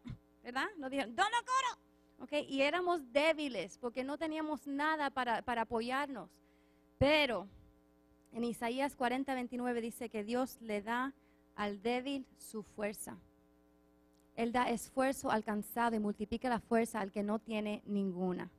[0.43, 0.67] ¿verdad?
[0.77, 1.81] Nos dijeron, lo coro.
[2.19, 6.31] Okay, y éramos débiles porque no teníamos nada para, para apoyarnos.
[6.97, 7.47] Pero
[8.31, 11.13] en Isaías 40, 29 dice que Dios le da
[11.55, 13.17] al débil su fuerza.
[14.37, 18.49] Él da esfuerzo alcanzado y multiplica la fuerza al que no tiene ninguna.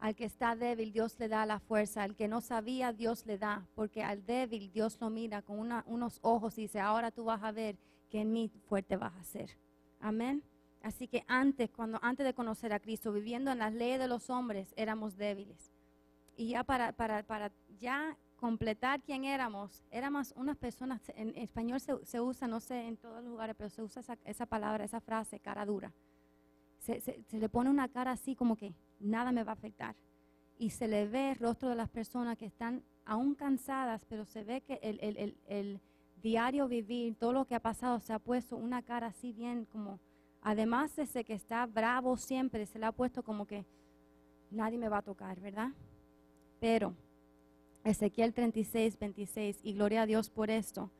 [0.00, 2.02] Al que está débil, Dios le da la fuerza.
[2.02, 3.64] Al que no sabía, Dios le da.
[3.76, 7.52] Porque al débil, Dios lo mira con unos ojos y dice, ahora tú vas a
[7.52, 7.76] ver
[8.10, 9.56] que en mí fuerte vas a ser.
[10.00, 10.42] Amén.
[10.82, 14.30] Así que antes, cuando, antes de conocer a Cristo, viviendo en las leyes de los
[14.30, 15.70] hombres, éramos débiles.
[16.36, 22.20] Y ya para, para, para ya completar quién éramos, éramos unas personas, en, español se,
[22.20, 25.66] usa, no sé en todos los lugares, pero se usa esa, palabra, esa frase, cara
[25.66, 25.92] dura.
[26.78, 29.94] Se, se, le pone una cara así como que nada me va a afectar.
[30.56, 34.42] Y se le ve el rostro de las personas que están aún cansadas, pero se
[34.42, 35.80] ve que el, el, el,
[36.22, 40.00] diario vivir, todo lo que ha pasado, se ha puesto una cara así bien como,
[40.42, 43.64] además de ese que está bravo siempre, se le ha puesto como que
[44.50, 45.70] nadie me va a tocar, ¿verdad?
[46.58, 46.94] Pero
[47.84, 50.90] Ezequiel 36, 26, y gloria a Dios por esto.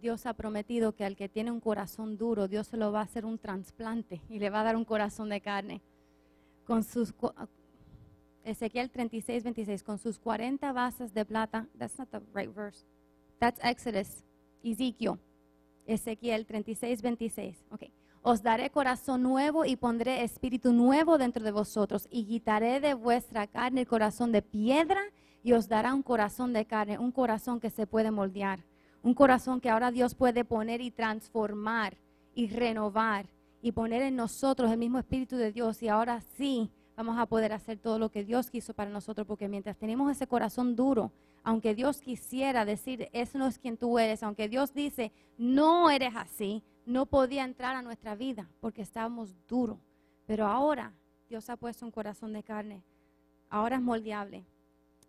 [0.00, 3.04] Dios ha prometido que al que tiene un corazón duro, Dios se lo va a
[3.04, 5.80] hacer un trasplante y le va a dar un corazón de carne
[6.64, 7.14] con sus
[8.44, 11.68] Ezequiel 36, 26, con sus 40 basas de plata.
[11.78, 12.84] That's not the right verse.
[13.38, 14.24] That's Exodus.
[14.64, 15.18] Ezekiel.
[15.86, 17.64] Ezequiel 36, 26.
[17.70, 17.92] Okay.
[18.22, 23.46] Os daré corazón nuevo y pondré espíritu nuevo dentro de vosotros y quitaré de vuestra
[23.46, 25.00] carne el corazón de piedra
[25.42, 28.64] y os dará un corazón de carne, un corazón que se puede moldear,
[29.02, 31.96] un corazón que ahora Dios puede poner y transformar
[32.34, 33.26] y renovar
[33.60, 37.52] y poner en nosotros el mismo Espíritu de Dios y ahora sí vamos a poder
[37.52, 41.74] hacer todo lo que Dios quiso para nosotros, porque mientras tenemos ese corazón duro, aunque
[41.74, 46.62] Dios quisiera decir, eso no es quien tú eres, aunque Dios dice, no eres así,
[46.86, 49.78] no podía entrar a nuestra vida porque estábamos duros.
[50.26, 50.92] Pero ahora
[51.28, 52.84] Dios ha puesto un corazón de carne,
[53.48, 54.44] ahora es moldeable.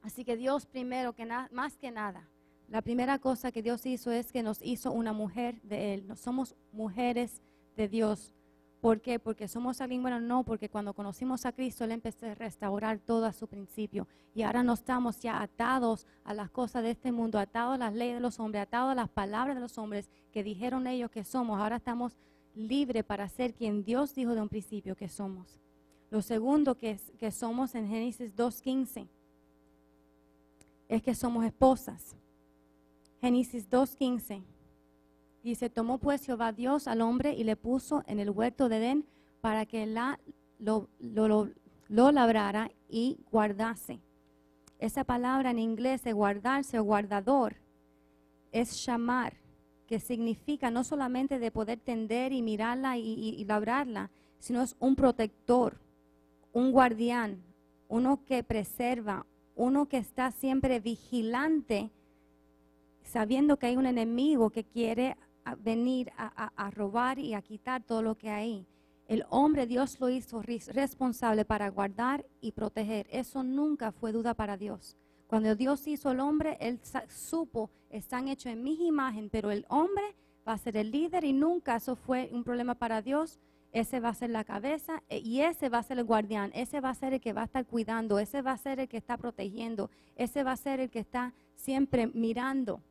[0.03, 2.29] Así que Dios primero, que más que nada,
[2.67, 6.07] la primera cosa que Dios hizo es que nos hizo una mujer de Él.
[6.07, 7.41] No somos mujeres
[7.77, 8.33] de Dios.
[8.81, 9.17] ¿Por qué?
[9.17, 13.25] Porque somos alguien bueno, no, porque cuando conocimos a Cristo, Él empezó a restaurar todo
[13.25, 14.09] a su principio.
[14.35, 17.93] Y ahora no estamos ya atados a las cosas de este mundo, atados a las
[17.93, 21.23] leyes de los hombres, atados a las palabras de los hombres que dijeron ellos que
[21.23, 21.61] somos.
[21.61, 22.17] Ahora estamos
[22.55, 25.61] libres para ser quien Dios dijo de un principio que somos.
[26.09, 29.07] Lo segundo que, que somos en Génesis 2.15
[30.87, 32.15] es que somos esposas.
[33.21, 34.43] Génesis 2.15
[35.43, 39.05] Dice, tomó pues Jehová Dios al hombre y le puso en el huerto de Edén
[39.41, 40.17] para que la,
[40.57, 43.99] lo, lo, labrara y guardase.
[44.79, 47.57] Esa palabra en inglés de guardarse o guardador
[48.53, 49.33] es llamar,
[49.85, 54.95] que significa no solamente de poder tender y mirarla y, y labrarla, sino es un
[54.95, 55.77] protector,
[56.53, 57.43] un guardián,
[57.89, 61.91] uno que preserva, uno que está siempre vigilante,
[63.03, 65.17] sabiendo que hay un enemigo que quiere
[65.59, 68.65] venir a, robar y a quitar todo lo que hay.
[69.07, 73.07] El hombre Dios lo hizo responsable para guardar y proteger.
[73.11, 74.97] Eso nunca fue duda para Dios.
[75.27, 80.15] Cuando Dios hizo al hombre, Él supo, están hechos en mi imagen, pero el hombre
[80.47, 83.39] va a ser el líder y nunca eso fue un problema para Dios.
[83.73, 86.79] Ese va a ser la cabeza e, y ese va a ser el guardián, ese
[86.79, 88.97] va a ser el que va a estar cuidando, ese va a ser el que
[88.97, 92.81] está protegiendo, ese va a ser el que está siempre mirando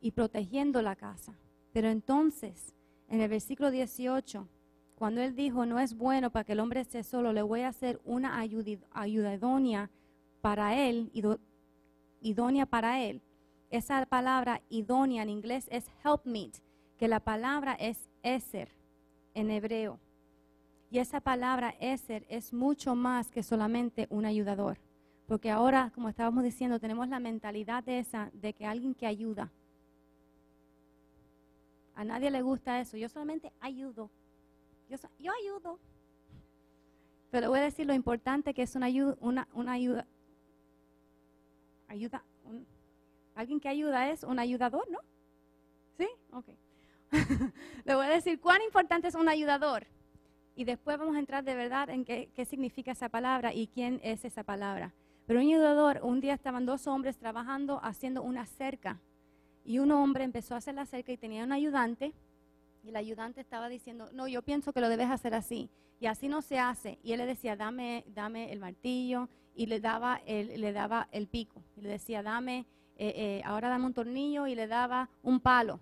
[0.00, 1.34] y protegiendo la casa.
[1.72, 2.76] Pero entonces,
[3.08, 4.46] en el versículo 18,
[4.94, 7.68] cuando él dijo, no es bueno para que el hombre esté solo, le voy a
[7.68, 9.90] hacer una ayuda,
[10.40, 11.10] para él,
[12.20, 13.20] idónea para él.
[13.68, 16.62] Esa palabra idónea en inglés es helpmeet,
[16.96, 18.77] que la palabra es eser
[19.34, 19.98] en hebreo.
[20.90, 24.78] Y esa palabra eser es mucho más que solamente un ayudador.
[25.26, 29.52] Porque ahora, como estábamos diciendo, tenemos la mentalidad de esa, de que alguien que ayuda.
[31.94, 32.96] A nadie le gusta eso.
[32.96, 34.10] Yo solamente ayudo.
[34.88, 35.78] Yo, yo ayudo.
[37.30, 40.06] Pero voy a decir lo importante que es una ayuda, una, una ayuda,
[41.88, 42.24] ayuda,
[43.34, 45.00] alguien que ayuda es un ayudador, ¿no?
[45.98, 46.08] ¿Sí?
[46.32, 46.48] Ok.
[47.84, 49.86] Le voy a decir cuán importante es un ayudador.
[50.54, 54.24] Y después vamos a entrar de verdad en qué, significa esa palabra y quién es
[54.24, 54.92] esa palabra.
[55.26, 59.00] Pero un ayudador, un día estaban dos hombres trabajando haciendo una cerca.
[59.64, 62.12] Y un hombre empezó a hacer la cerca y tenía un ayudante.
[62.82, 65.70] Y el ayudante estaba diciendo, no, yo pienso que lo debes hacer así.
[66.00, 66.98] Y así no se hace.
[67.02, 69.28] Y él le decía, dame, dame el martillo.
[69.54, 71.62] Y le daba el, le daba el pico.
[71.76, 72.66] Y le decía, dame,
[72.96, 74.48] eh, eh, ahora dame un tornillo.
[74.48, 75.78] Y le daba un palo.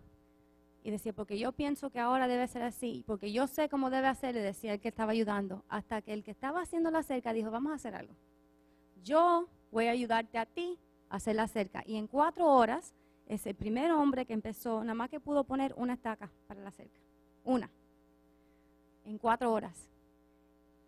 [0.87, 3.03] Y decía, porque yo pienso que ahora debe ser así.
[3.09, 4.35] Porque yo sé cómo debe hacer.
[4.35, 5.65] Le decía el que estaba ayudando.
[5.69, 8.15] Hasta que el que estaba haciendo la cerca dijo, vamos a hacer algo.
[9.03, 10.79] Yo voy a ayudarte a ti
[11.11, 11.83] a hacer la cerca.
[11.87, 12.95] Y en cuatro horas,
[13.27, 17.01] ese primer hombre que empezó, nada más que pudo poner una estaca para la cerca.
[17.43, 17.69] Una.
[19.05, 19.91] En cuatro horas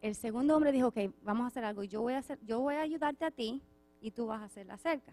[0.00, 2.76] el segundo hombre dijo, ok, vamos a hacer algo, yo voy a, hacer, yo voy
[2.76, 3.60] a ayudarte a ti
[4.00, 5.12] y tú vas a hacer la cerca.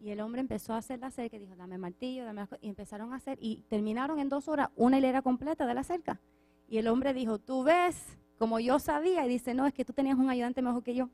[0.00, 3.12] Y el hombre empezó a hacer la cerca y dijo, dame martillo, dame y empezaron
[3.12, 6.20] a hacer, y terminaron en dos horas una hilera completa de la cerca.
[6.68, 9.92] Y el hombre dijo, tú ves, como yo sabía, y dice, no, es que tú
[9.92, 11.08] tenías un ayudante mejor que yo.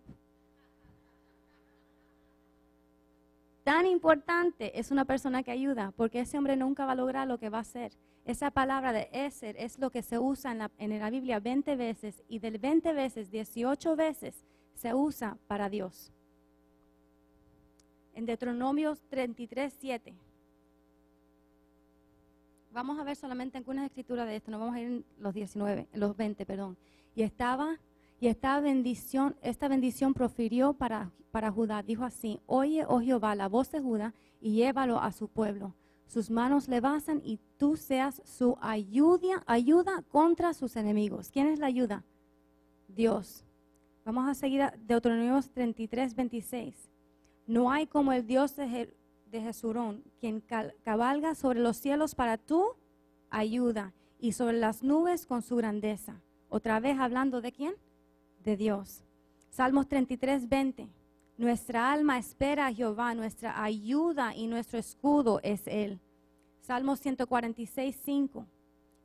[3.64, 7.38] Tan importante es una persona que ayuda, porque ese hombre nunca va a lograr lo
[7.38, 7.92] que va a hacer.
[8.24, 11.76] Esa palabra de Eser es lo que se usa en la, en la Biblia 20
[11.76, 16.12] veces y del 20 veces, 18 veces se usa para Dios.
[18.14, 20.14] En Deuteronomio 33, 7.
[22.72, 25.88] Vamos a ver solamente algunas escrituras de esto, no vamos a ir en los 19,
[25.92, 26.76] en los 20, perdón.
[27.14, 27.78] Y estaba
[28.20, 31.82] y esta bendición, esta bendición profirió para, para Judá.
[31.82, 35.74] Dijo así, oye, oh Jehová, la voz de Judá y llévalo a su pueblo
[36.12, 41.30] sus manos le basan y tú seas su ayuda, ayuda contra sus enemigos.
[41.30, 42.04] ¿Quién es la ayuda?
[42.86, 43.46] Dios.
[44.04, 46.91] Vamos a seguir a Deuteronomio 33, 26.
[47.46, 48.88] No hay como el Dios de,
[49.30, 50.42] Jesurón, quien
[50.84, 52.64] cabalga sobre los cielos para tu
[53.30, 56.20] ayuda y sobre las nubes con su grandeza.
[56.48, 57.74] Otra vez hablando de quién?
[58.44, 59.02] De Dios.
[59.50, 60.88] Salmos 33, 20.
[61.38, 65.98] Nuestra alma espera a Jehová, nuestra ayuda y nuestro escudo es Él.
[66.60, 68.46] Salmo 146, 5.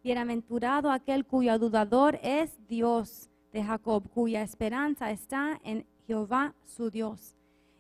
[0.04, 7.37] Bienaventurado aquel cuyo ayudador es Dios de Jacob, cuya esperanza está en Jehová su Dios.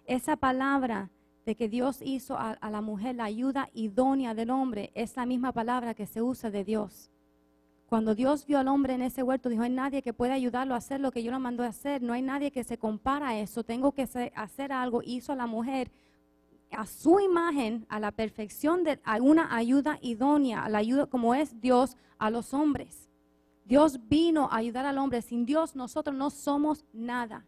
[0.07, 1.11] Esa palabra
[1.45, 5.51] de que Dios hizo a, la mujer la ayuda idónea del hombre es la misma
[5.51, 7.11] palabra que se usa de Dios.
[7.87, 10.77] Cuando Dios vio al hombre en ese huerto, dijo, hay nadie que pueda ayudarlo a
[10.77, 13.39] hacer lo que yo lo mandó a hacer, no hay nadie que se compara a
[13.39, 15.01] eso, tengo que hacer algo.
[15.03, 15.91] Hizo a la mujer
[16.71, 21.59] a su imagen, a la perfección de una ayuda idónea, a la ayuda como es
[21.59, 23.09] Dios a los hombres.
[23.65, 27.45] Dios vino a ayudar al hombre, sin Dios nosotros no somos nada.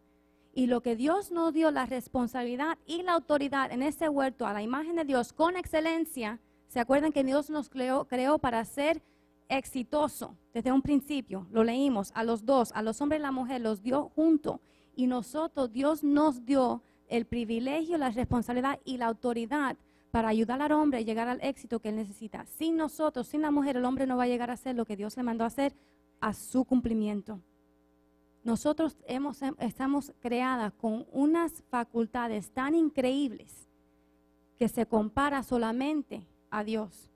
[0.52, 4.52] Y lo que Dios nos dio, la responsabilidad y la autoridad en ese huerto, a
[4.52, 9.02] la imagen de Dios, con excelencia, ¿se acuerdan que Dios nos creó, creó para ser
[9.50, 13.60] exitoso desde un principio, lo leímos, a los dos, a los hombres y la mujer,
[13.60, 14.60] los dio junto.
[14.94, 19.76] Y nosotros, Dios nos dio el privilegio, la responsabilidad y la autoridad
[20.10, 22.46] para ayudar al hombre a llegar al éxito que él necesita.
[22.46, 24.96] Sin nosotros, sin la mujer, el hombre no va a llegar a hacer lo que
[24.96, 25.74] Dios le mandó a hacer
[26.20, 27.40] a su cumplimiento.
[28.42, 33.68] Nosotros hemos, estamos creadas con unas facultades tan increíbles
[34.58, 37.10] que se compara solamente a Dios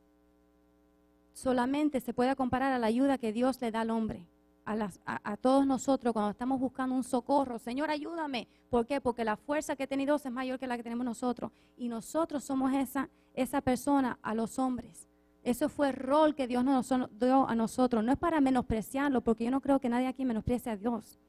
[1.34, 4.26] solamente se puede comparar a la ayuda que Dios le da al hombre,
[4.64, 7.58] a, todos nosotros cuando estamos buscando un socorro.
[7.58, 8.48] Señor, ayúdame.
[8.70, 8.98] ¿Por qué?
[8.98, 11.52] Porque la fuerza que tiene Dios es mayor que la que tenemos nosotros.
[11.76, 15.06] Y nosotros somos esa, esa persona a los hombres.
[15.44, 16.88] Eso fue el rol que Dios nos
[17.20, 18.02] dio a nosotros.
[18.02, 21.20] No es para menospreciarlo, porque yo no creo que nadie aquí menosprecie a Dios.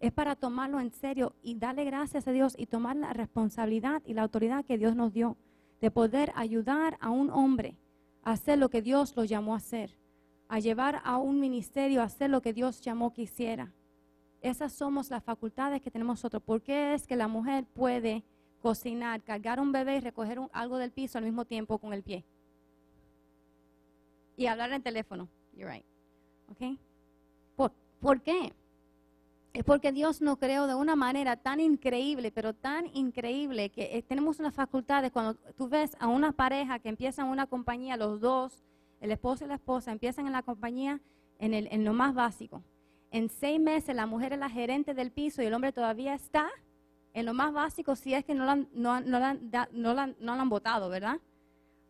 [0.00, 4.14] Es para tomarlo en serio y darle gracias a Dios y tomar la responsabilidad y
[4.14, 5.36] la autoridad que Dios nos dio
[5.80, 7.76] de poder ayudar a un hombre
[8.24, 9.96] hacer lo que Dios lo llamó a hacer,
[10.48, 13.72] a llevar a un ministerio a hacer lo que Dios llamó que hiciera.
[14.40, 16.42] Esas somos las facultades que tenemos nosotros.
[16.42, 18.24] ¿Por qué es que la mujer puede
[18.60, 22.24] cocinar, cargar un bebé y recoger algo del piso al mismo tiempo con el pie?
[24.36, 25.28] Y hablar en teléfono.
[25.54, 25.84] You're right.
[26.50, 26.78] ¿Ok?
[27.56, 28.52] ¿Por, ¿Por qué?
[29.52, 34.02] es porque Dios nos creó de una manera tan increíble, pero tan increíble, que eh,
[34.02, 35.12] tenemos unas facultades.
[35.12, 38.64] Cuando tú ves a una pareja que empiezan una compañía, los dos,
[39.00, 41.00] el esposo y la esposa, empiezan en la compañía
[41.38, 42.64] en, lo más básico.
[43.12, 46.50] En seis meses la mujer es la gerente del piso y el hombre todavía está
[47.12, 51.20] En lo más básico, si es que no la- no la han votado, ¿verdad?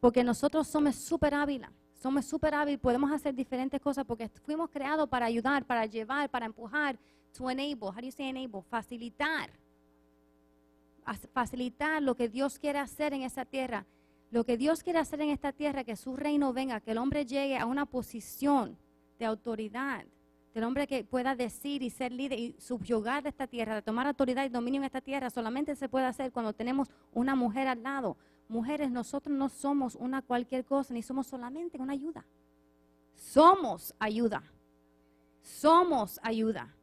[0.00, 1.70] Porque nosotros somos súper hábiles.
[2.04, 6.44] Somos súper hábiles, podemos hacer diferentes cosas porque fuimos creados para ayudar, para llevar, para
[6.44, 6.98] empujar.
[7.32, 7.88] To enable.
[7.88, 8.60] How do you say enable?
[8.68, 9.48] Facilitar.
[11.32, 13.86] Facilitar lo que Dios quiere hacer en esta tierra.
[14.30, 17.24] Lo que Dios quiere hacer en esta tierra, que su reino venga, que el hombre
[17.24, 18.76] llegue a una posición
[19.18, 20.04] de autoridad,
[20.52, 24.06] del hombre que pueda decir y ser líder y subyugar de esta tierra, de tomar
[24.06, 27.82] autoridad y dominio en esta tierra, solamente se puede hacer cuando tenemos una mujer al
[27.82, 28.18] lado.
[28.48, 32.24] Mujeres, nosotros no somos una cualquier cosa, ni somos solamente una ayuda.
[33.14, 34.42] Somos ayuda.
[35.42, 36.74] Somos ayuda.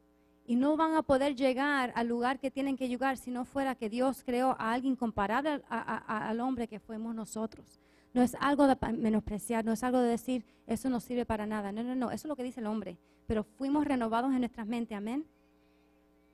[0.45, 3.76] Y no van a poder llegar al lugar que tienen que llegar si no fuera
[3.76, 7.80] que Dios creó a alguien comparable al- a- al hombre que fuimos nosotros.
[8.14, 11.72] No es algo de menospreciar, no es algo de decir, eso no sirve para nada.
[11.72, 12.97] No, no, no, eso es lo que dice el hombre.
[13.28, 15.26] Pero fuimos renovados en nuestras mentes, amén.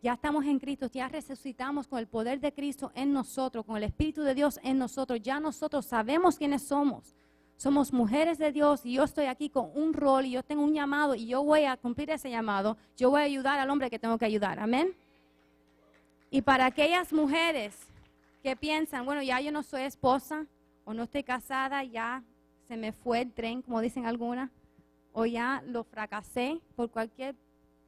[0.02, 3.84] Ya estamos en Cristo, ya resucitamos con el poder de Cristo en nosotros, con el
[3.84, 5.20] Espíritu de Dios en nosotros.
[5.22, 7.16] Ya nosotros sabemos quiénes somos.
[7.56, 10.76] Somos mujeres de Dios y yo estoy aquí con un rol y yo tengo un
[10.76, 12.78] llamado y yo voy a cumplir ese llamado.
[12.96, 14.60] Yo voy a ayudar al hombre que tengo que ayudar.
[14.60, 14.94] Amén.
[16.30, 17.76] Y para aquellas mujeres
[18.44, 20.46] que piensan, bueno, ya yo no soy esposa
[20.86, 22.24] o no estoy casada, ya
[22.68, 24.52] se me fue el tren, como dicen algunas,
[25.14, 27.36] o ya lo fracasé por cualquier,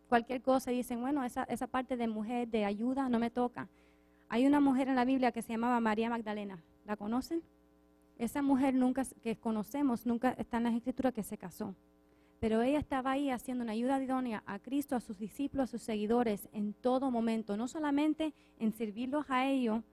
[0.10, 3.70] cualquier cosa y dicen, bueno, esa, esa parte de mujer, de ayuda, no me toca.
[4.28, 6.62] Hay una mujer en la Biblia que se llamaba María Magdalena.
[6.86, 7.42] ¿La conocen?
[8.18, 11.74] Esa mujer nunca, que conocemos, nunca está en las escrituras que se casó.
[12.40, 15.82] Pero ella estaba ahí haciendo una ayuda idónea a Cristo, a sus discípulos, a sus
[15.82, 19.84] seguidores en todo momento, no solamente en servirlos a ellos,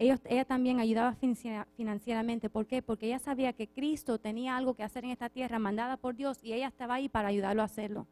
[0.00, 2.48] ella también ayudaba financi- financieramente.
[2.48, 2.82] ¿Por qué?
[2.82, 6.38] Porque ella sabía que Cristo tenía algo que hacer en esta tierra, mandada por Dios,
[6.42, 8.06] y ella estaba ahí para ayudarlo a hacerlo.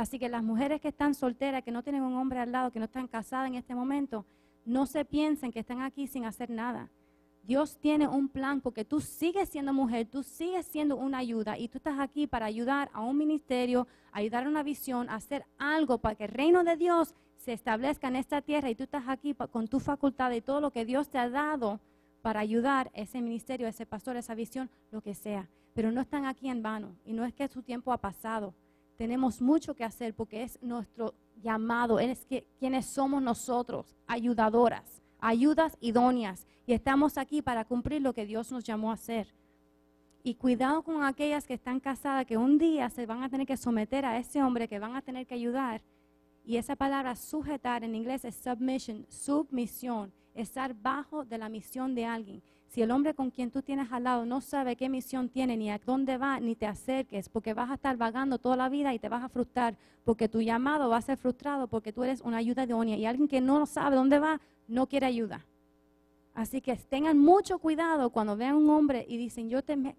[0.00, 2.78] Así que las mujeres que están solteras, que no tienen un hombre al lado, que
[2.78, 4.24] no están casadas en este momento,
[4.64, 6.88] no se piensen que están aquí sin hacer nada.
[7.42, 11.68] Dios tiene un plan porque tú sigues siendo mujer, tú sigues siendo una ayuda y
[11.68, 16.14] tú estás aquí para ayudar a un ministerio, ayudar a una visión, hacer algo para
[16.14, 19.68] que el reino de Dios se establezca en esta tierra y tú estás aquí con
[19.68, 21.78] tu facultad y todo lo que Dios te ha dado
[22.22, 25.46] para ayudar a ese ministerio, a ese pastor, a esa visión, lo que sea.
[25.74, 28.54] Pero no están aquí en vano y no es que su tiempo ha pasado.
[29.00, 35.78] Tenemos mucho que hacer porque es nuestro llamado, es que, quienes somos nosotros, ayudadoras, ayudas
[35.80, 36.46] idóneas.
[36.66, 39.32] Y estamos aquí para cumplir lo que Dios nos llamó a hacer.
[40.22, 43.56] Y cuidado con aquellas que están casadas, que un día se van a tener que
[43.56, 45.80] someter a ese hombre, que van a tener que ayudar.
[46.44, 52.04] Y esa palabra sujetar en inglés es submission, submisión, estar bajo de la misión de
[52.04, 52.42] alguien.
[52.70, 55.72] Si el hombre con quien tú tienes al lado no sabe qué misión tiene, ni
[55.72, 59.00] a dónde va, ni te acerques, porque vas a estar vagando toda la vida y
[59.00, 62.36] te vas a frustrar, porque tu llamado va a ser frustrado, porque tú eres una
[62.36, 62.96] ayuda idónea.
[62.96, 65.44] Y alguien que no sabe dónde va, no quiere ayuda.
[66.32, 69.74] Así que tengan mucho cuidado cuando vean un hombre y dicen, yo te...
[69.74, 69.96] me-",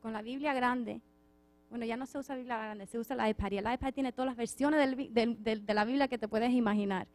[0.00, 1.00] con la Biblia grande,
[1.70, 3.52] bueno, ya no se usa Biblia grande, se usa la iPad.
[3.52, 7.06] Y el iPad tiene todas las versiones de la Biblia que te puedes imaginar.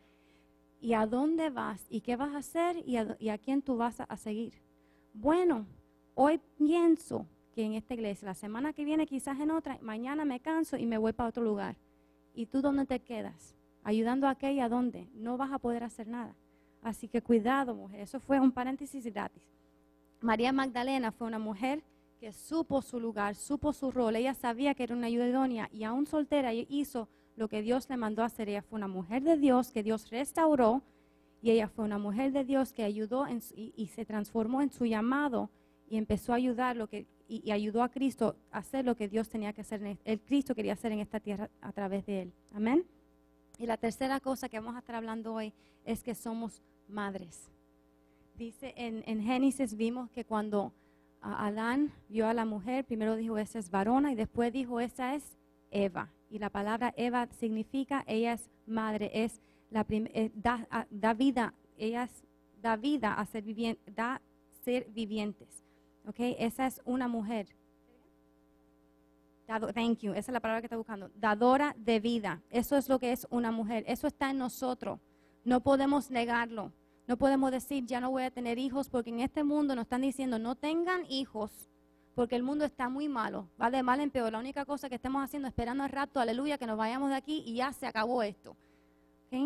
[0.80, 1.86] ¿Y a dónde vas?
[1.90, 2.84] ¿Y qué vas a hacer?
[2.86, 4.54] ¿Y a, y quién tú vas a, seguir?
[5.14, 5.66] Bueno,
[6.14, 10.40] hoy pienso que en esta iglesia, la semana que viene quizás en otra, mañana me
[10.40, 11.76] canso y me voy para otro lugar.
[12.36, 13.56] ¿Y tú dónde te quedas?
[13.84, 15.08] Ayudando a aquella a dónde?
[15.16, 16.36] No vas a poder hacer nada.
[16.84, 18.02] Así que cuidado, mujer.
[18.02, 19.44] Eso fue un paréntesis gratis.
[20.22, 21.84] María Magdalena fue una mujer
[22.20, 24.16] que supo su lugar, supo su rol.
[24.16, 27.08] Ella sabía que era una ayuda idónea y aún soltera hizo
[27.38, 28.50] lo que Dios le mandó a hacer.
[28.50, 30.82] Ella fue una mujer de Dios que Dios restauró
[31.42, 34.72] y ella fue una mujer de Dios que ayudó en su- y, se transformó en
[34.72, 35.50] su llamado
[35.88, 39.30] y empezó a ayudar lo que y, ayudó a Cristo a hacer lo que Dios
[39.30, 42.34] tenía que hacer, en, el Cristo quería hacer en esta tierra a través de él.
[42.54, 42.86] Amén.
[43.60, 45.54] Y la tercera cosa que vamos a estar hablando hoy
[45.86, 47.50] es que somos madres.
[48.36, 50.74] Dice en, en Génesis vimos que cuando
[51.22, 55.38] Adán vio a la mujer, primero dijo esa es varona y después dijo esa es
[55.70, 56.10] Eva.
[56.30, 62.10] Y la palabra Eva significa ella es madre, es la eh, da, vida, ella
[62.62, 64.22] da vida a ser, vivien- da
[64.64, 65.64] ser vivientes.
[66.06, 66.16] ¿ok?
[66.40, 67.48] Esa es una mujer.
[69.74, 71.10] Thank you, esa es la palabra que está buscando.
[71.16, 72.42] Dadora de vida.
[72.50, 73.86] Eso es lo que es una mujer.
[73.88, 75.00] Eso está en nosotros.
[75.46, 76.74] No podemos negarlo.
[77.08, 80.02] No podemos decir, ya no voy a tener hijos, porque en este mundo nos están
[80.02, 81.70] diciendo, no tengan hijos,
[82.18, 83.48] porque el mundo está muy malo.
[83.62, 84.32] Va de mal en peor.
[84.32, 87.16] La única cosa que estamos haciendo es esperando el rapto, aleluya, que nos vayamos de
[87.16, 88.58] aquí y ya se acabó esto.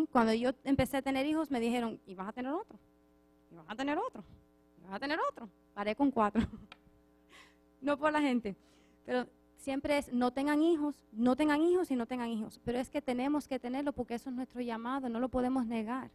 [0.10, 2.80] Cuando yo empecé a tener hijos, me dijeron, y vas a tener otro,
[3.52, 4.24] y vas a tener otro,
[4.78, 5.50] y vas a tener otro.
[5.74, 6.44] Paré con cuatro.
[7.82, 8.56] no por la gente.
[9.06, 12.62] Pero siempre es, no tengan hijos, no tengan hijos y no tengan hijos.
[12.64, 16.10] Pero es que tenemos que tenerlo porque eso es nuestro llamado, no lo podemos negar.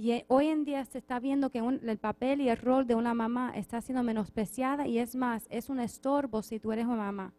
[0.00, 2.86] Y eh, hoy en día se está viendo que un- el papel y el rol
[2.86, 6.86] de una mamá está siendo menospreciada y es más, es un estorbo si tú eres
[6.86, 7.32] una mamá.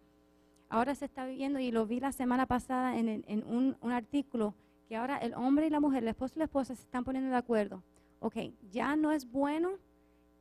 [0.68, 3.24] Ahora se está viendo, y lo vi la semana pasada en,
[3.82, 4.56] un artículo,
[4.90, 7.30] que ahora el hombre y la mujer, el esposo y la esposa se están poniendo
[7.32, 7.82] de acuerdo.
[8.20, 8.36] Ok,
[8.70, 9.70] ya no es bueno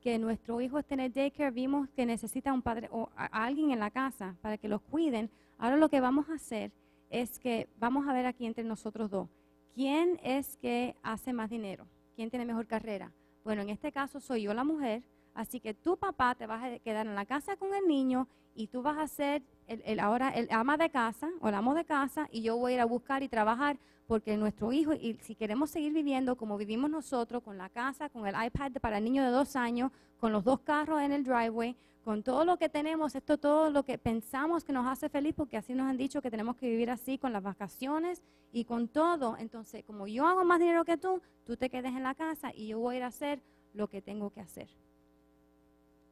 [0.01, 3.45] que nuestro hijo esté en el daycare, vimos que necesita un padre o a- a
[3.45, 5.31] alguien en la casa para que los cuiden.
[5.57, 6.73] Ahora lo que vamos a hacer
[7.11, 9.29] es que vamos a ver aquí entre nosotros dos,
[9.73, 11.87] ¿quién es que hace más dinero?
[12.19, 13.13] ¿Quién tiene mejor carrera?
[13.45, 15.05] Bueno, en este caso soy yo la mujer,
[15.35, 18.67] así que tu papá te vas a quedar en la casa con el niño y
[18.67, 21.85] tú vas a ser el, el- ahora el ama de casa o el amo de
[21.85, 25.37] casa y yo voy a ir a buscar y trabajar porque nuestro hijo, y si
[25.37, 29.23] queremos seguir viviendo como vivimos nosotros, con la casa, con el iPad para el niño
[29.23, 31.77] de dos años, con los dos carros en el driveway,
[32.09, 35.59] con todo lo que tenemos, esto todo lo que pensamos que nos hace feliz, porque
[35.59, 39.37] así nos han dicho que tenemos que vivir así con las vacaciones y con todo.
[39.37, 42.69] Entonces, como yo hago más dinero que tú, tú te quedes en la casa y
[42.69, 43.43] yo voy a ir a hacer
[43.75, 44.71] lo que tengo que hacer.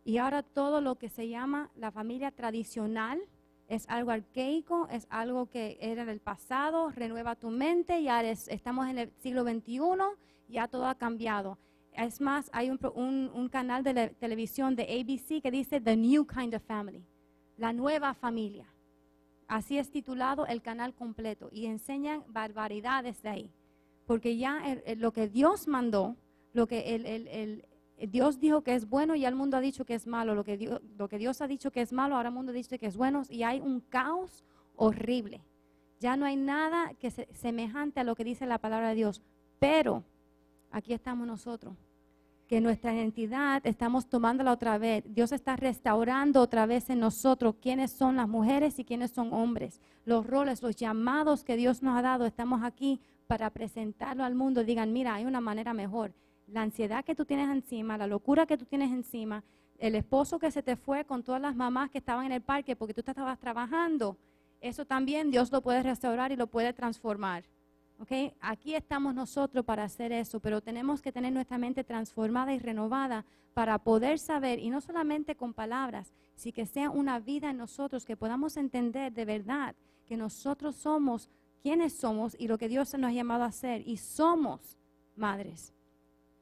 [0.04, 3.18] Y ahora todo lo que se llama la familia tradicional
[3.66, 8.98] es algo arcaico, es algo que era del pasado, renueva tu mente, ya estamos en
[8.98, 9.80] el siglo XXI,
[10.46, 11.56] ya todo ha cambiado.
[11.96, 12.78] Es más, hay un,
[13.34, 17.02] un- canal de televisión de ABC que dice The New Kind of Family,
[17.56, 18.66] la nueva familia.
[19.48, 23.50] Así es titulado el canal completo y enseñan barbaridades de ahí.
[24.06, 24.62] Porque ya
[24.98, 26.16] lo que Dios mandó,
[26.52, 27.64] lo que el,
[28.10, 30.34] Dios dijo que es bueno y el mundo ha dicho que es malo.
[30.34, 32.78] Lo que, Dios, lo que Dios ha dicho que es malo, ahora el mundo dice
[32.78, 34.44] que es bueno y hay un caos
[34.74, 35.40] horrible.
[35.98, 39.22] Ya no hay nada que se- semejante a lo que dice la palabra de Dios.
[39.58, 40.04] Pero
[40.70, 41.74] aquí estamos nosotros,
[42.46, 45.02] que nuestra identidad estamos tomándola otra vez.
[45.08, 49.80] Dios está restaurando otra vez en nosotros quiénes son las mujeres y quiénes son hombres.
[50.04, 54.62] Los roles, los llamados que Dios nos ha dado, estamos aquí para presentarlo al mundo.
[54.62, 56.14] Digan, mira, hay una manera mejor.
[56.46, 59.42] La ansiedad que tú tienes encima, la locura que tú tienes encima,
[59.78, 62.76] el esposo que se te fue con todas las mamás que estaban en el parque
[62.76, 64.16] porque tú te estabas trabajando,
[64.60, 67.44] eso también Dios lo puede restaurar y lo puede transformar.
[67.98, 68.34] ¿Ok?
[68.40, 73.24] Aquí estamos nosotros para hacer eso, pero tenemos que tener nuestra mente transformada y renovada
[73.54, 78.04] para poder saber, y no solamente con palabras, sino que sea una vida en nosotros,
[78.04, 79.74] que podamos entender de verdad
[80.06, 81.30] que nosotros somos
[81.62, 84.76] quienes somos y lo que Dios nos ha llamado a hacer, y somos
[85.16, 85.72] madres.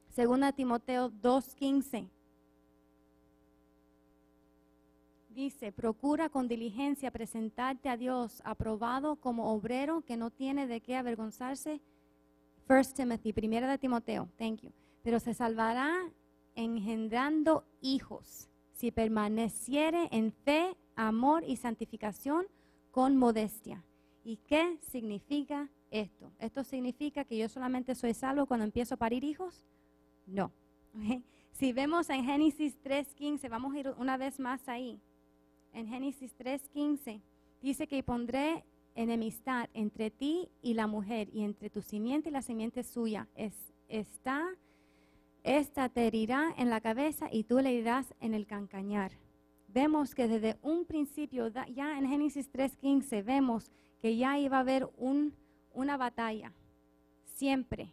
[0.09, 2.09] Segunda Timoteo 2.15.
[5.35, 10.95] Dice, procura con diligencia presentarte a Dios aprobado como obrero que no tiene de qué
[10.95, 11.81] avergonzarse.
[12.65, 14.71] First Timothy, primera de Timoteo, thank you.
[15.03, 16.09] Pero se salvará
[16.55, 22.45] engendrando hijos si permaneciere en fe, amor y santificación
[22.91, 23.83] con modestia.
[24.23, 26.31] ¿Y qué significa esto?
[26.39, 29.65] ¿Esto significa que yo solamente soy salvo cuando empiezo a parir hijos?
[30.25, 30.53] No.
[30.95, 31.21] ¿ok?
[31.51, 35.01] Si vemos en Génesis 3.15, vamos a ir una vez más ahí.
[35.75, 37.19] En Génesis 3.15
[37.61, 38.63] dice que pondré
[38.95, 43.27] enemistad entre ti y la mujer y entre tu simiente y la simiente suya.
[43.35, 43.53] Es,
[43.89, 44.47] está,
[45.43, 49.11] esta te herirá en la cabeza y tú le herirás en el cancañar.
[49.67, 53.69] Vemos que desde un principio, ya en Génesis 3.15, vemos
[54.01, 55.33] que ya iba a haber un,
[55.73, 56.53] una batalla,
[57.25, 57.91] siempre,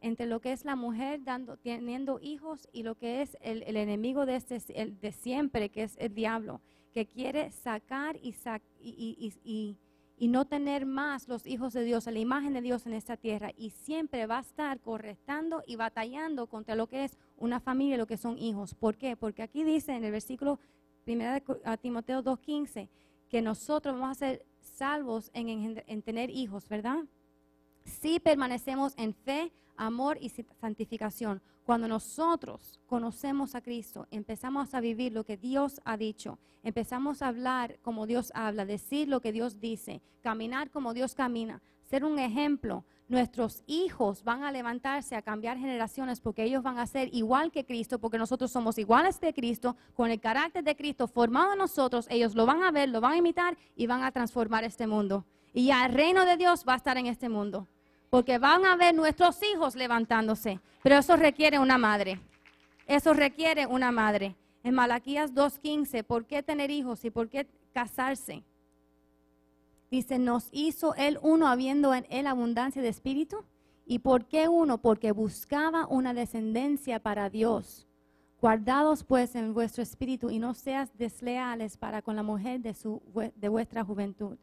[0.00, 3.76] entre lo que es la mujer dando, teniendo hijos y lo que es el, el
[3.76, 6.60] enemigo de, este, el de siempre, que es el diablo,
[6.92, 8.34] que quiere sacar y,
[8.80, 9.76] y, y-
[10.18, 13.52] y- no tener más los hijos de Dios, la imagen de Dios en esta tierra,
[13.56, 18.06] y siempre va a estar correctando y batallando contra lo que es una familia, lo
[18.06, 18.74] que son hijos.
[18.74, 19.16] ¿Por qué?
[19.16, 20.58] Porque aquí dice en el versículo
[21.06, 21.40] 1
[21.80, 22.88] Timoteo 2.15
[23.30, 26.98] que nosotros vamos a ser salvos en, engend- en tener hijos, ¿verdad?
[27.84, 30.28] Si permanecemos en fe, amor y
[30.60, 31.40] santificación.
[31.70, 37.28] Cuando nosotros conocemos a Cristo, empezamos a vivir lo que Dios ha dicho, empezamos a
[37.28, 42.18] hablar como Dios habla, decir lo que Dios dice, caminar como Dios camina, ser un
[42.18, 42.84] ejemplo.
[43.06, 47.64] Nuestros hijos van a levantarse a cambiar generaciones porque ellos van a ser igual que
[47.64, 52.08] Cristo, porque nosotros somos iguales de Cristo, con el carácter de Cristo formado en nosotros.
[52.10, 55.24] Ellos lo van a ver, lo van a imitar y van a transformar este mundo.
[55.54, 57.68] Y ya el reino de Dios va a estar en este mundo
[58.10, 60.60] porque van a ver nuestros hijos levantándose.
[60.82, 62.20] Pero eso requiere una madre.
[62.86, 64.36] Eso requiere una madre.
[64.62, 68.42] En Malaquías 2.15, ¿por qué tener hijos y por qué casarse?
[69.90, 73.44] Dice, nos hizo él uno habiendo en él abundancia de espíritu.
[73.86, 74.78] ¿Y por qué uno?
[74.78, 77.88] Porque buscaba una descendencia para Dios.
[78.40, 83.02] Guardados pues en vuestro espíritu y no seas desleales para con la mujer de, su,
[83.34, 84.38] de vuestra juventud.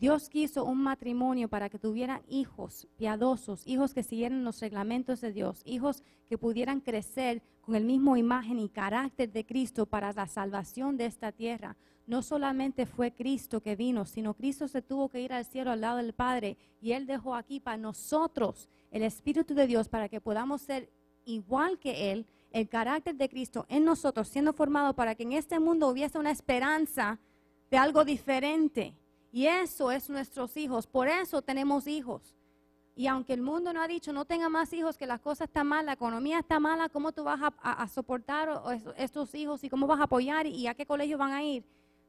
[0.00, 5.30] Dios quiso un matrimonio para que tuvieran hijos piadosos, hijos que siguieran los reglamentos de
[5.30, 10.26] Dios, hijos que pudieran crecer con el mismo imagen y carácter de Cristo para la
[10.26, 11.76] salvación de esta tierra.
[12.06, 15.82] No solamente fue Cristo que vino, sino Cristo se tuvo que ir al cielo al
[15.82, 20.22] lado del Padre y Él dejó aquí para nosotros el Espíritu de Dios para que
[20.22, 20.90] podamos ser
[21.26, 25.60] igual que Él, el carácter de Cristo en nosotros, siendo formado para que en este
[25.60, 27.20] mundo hubiese una esperanza
[27.70, 28.96] de algo diferente.
[29.32, 30.86] Y eso es nuestros hijos.
[30.86, 32.34] Por eso tenemos hijos.
[32.96, 35.66] Y aunque el mundo no ha dicho no tenga más hijos, que las cosas están
[35.66, 38.62] mal, la economía está mala, ¿cómo tú vas a, soportar
[38.96, 41.64] estos hijos y cómo vas a apoyar y a qué colegio van a ir?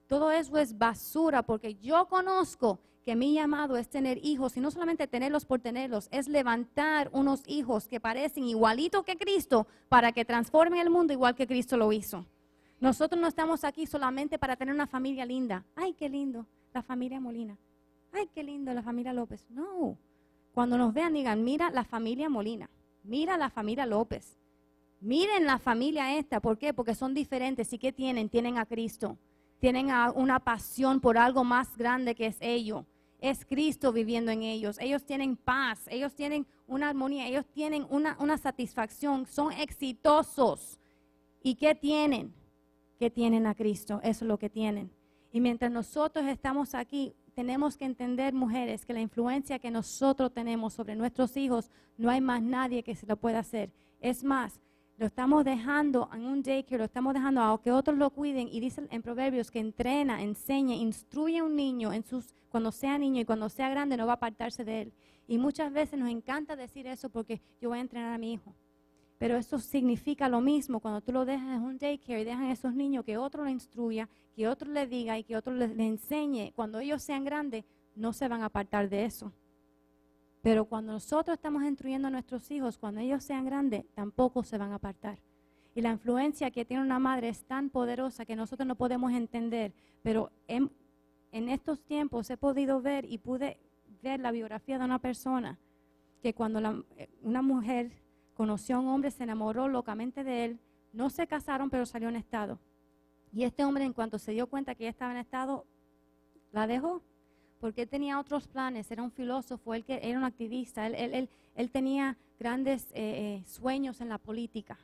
[0.07, 4.69] Todo eso es basura porque yo conozco que mi llamado es tener hijos y no
[4.69, 10.25] solamente tenerlos por tenerlos, es levantar unos hijos que parecen igualitos que Cristo para que
[10.25, 12.25] transformen el mundo igual que Cristo lo hizo.
[12.79, 15.63] Nosotros no estamos aquí solamente para tener una familia linda.
[15.75, 17.57] Ay, qué lindo la familia Molina.
[18.11, 19.45] Ay, qué lindo la familia López.
[19.49, 19.97] No.
[20.53, 22.69] Cuando nos vean, digan, mira la familia Molina,
[23.03, 24.37] mira la familia López.
[25.01, 26.39] Miren la familia esta.
[26.39, 26.73] ¿Por qué?
[26.73, 27.73] Porque son diferentes.
[27.73, 28.29] ¿Y qué tienen?
[28.29, 29.17] Tienen a Cristo.
[29.59, 32.85] Tienen una pasión por algo más grande que es ello.
[33.19, 34.77] Es Cristo viviendo en ellos.
[34.79, 35.87] Ellos tienen paz.
[35.87, 37.27] Ellos tienen una armonía.
[37.27, 39.25] Ellos tienen una, una satisfacción.
[39.25, 40.79] Son exitosos.
[41.41, 42.31] ¿Y qué tienen?
[42.99, 43.99] ¿Qué tienen a Cristo?
[44.03, 44.91] Eso es lo que tienen.
[45.31, 50.73] Y mientras nosotros estamos aquí, tenemos que entender, mujeres, que la influencia que nosotros tenemos
[50.73, 53.71] sobre nuestros hijos, no hay más nadie que se lo pueda hacer.
[54.01, 54.59] Es más,
[54.97, 58.47] lo estamos dejando en un daycare, lo estamos dejando a que otros lo cuiden.
[58.51, 62.97] Y dice en Proverbios que entrena, enseña, instruye a un niño en sus, cuando sea
[62.97, 64.93] niño y cuando sea grande no va a apartarse de él.
[65.27, 68.53] Y muchas veces nos encanta decir eso porque yo voy a entrenar a mi hijo.
[69.21, 72.53] Pero eso significa lo mismo cuando tú lo dejas en un daycare y dejan a
[72.53, 76.51] esos niños que otro le instruya, que otro le diga y que otro le, enseñe.
[76.55, 77.63] Cuando ellos sean grandes,
[77.95, 79.31] no se van a apartar de eso.
[80.41, 84.71] Pero cuando nosotros estamos instruyendo a nuestros hijos, cuando ellos sean grandes, tampoco se van
[84.71, 85.19] a apartar.
[85.75, 89.71] Y la influencia que tiene una madre es tan poderosa que nosotros no podemos entender.
[90.01, 90.71] Pero en,
[91.31, 93.59] en estos tiempos he podido ver y pude
[94.01, 95.59] ver la biografía de una persona
[96.23, 98.00] que cuando eh, una mujer
[98.41, 100.59] conoció a un hombre, se enamoró locamente de él,
[100.93, 102.57] no se casaron, pero salió en estado.
[103.31, 105.67] Y este hombre, en cuanto se dio cuenta que ella estaba en estado,
[106.51, 107.03] la dejó,
[107.59, 111.69] porque él tenía otros planes, era un filósofo, él que era un activista, él, él,
[111.69, 114.79] tenía grandes eh, eh, sueños en la política.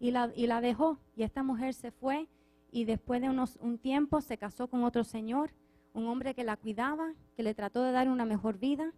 [0.00, 2.26] Y la, y la dejó, y esta mujer se fue,
[2.72, 5.50] y después de unos, un tiempo se casó con otro señor,
[5.92, 8.94] un hombre que la cuidaba, que le trató de dar una mejor vida,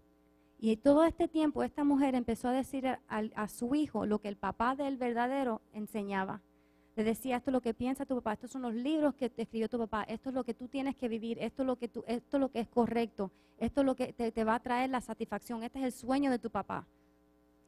[0.59, 4.37] y todo este tiempo esta mujer empezó a decir a, su hijo lo que el
[4.37, 6.41] papá del verdadero enseñaba.
[6.97, 9.43] Le decía, esto es lo que piensa tu papá, estos son los libros que te
[9.43, 11.85] escribió tu papá, esto es lo que tú tienes que vivir, esto es lo que,
[11.85, 15.03] esto es, lo que es correcto, esto es lo que te, va a traer la
[15.03, 16.87] satisfacción, este es el sueño de tu papá.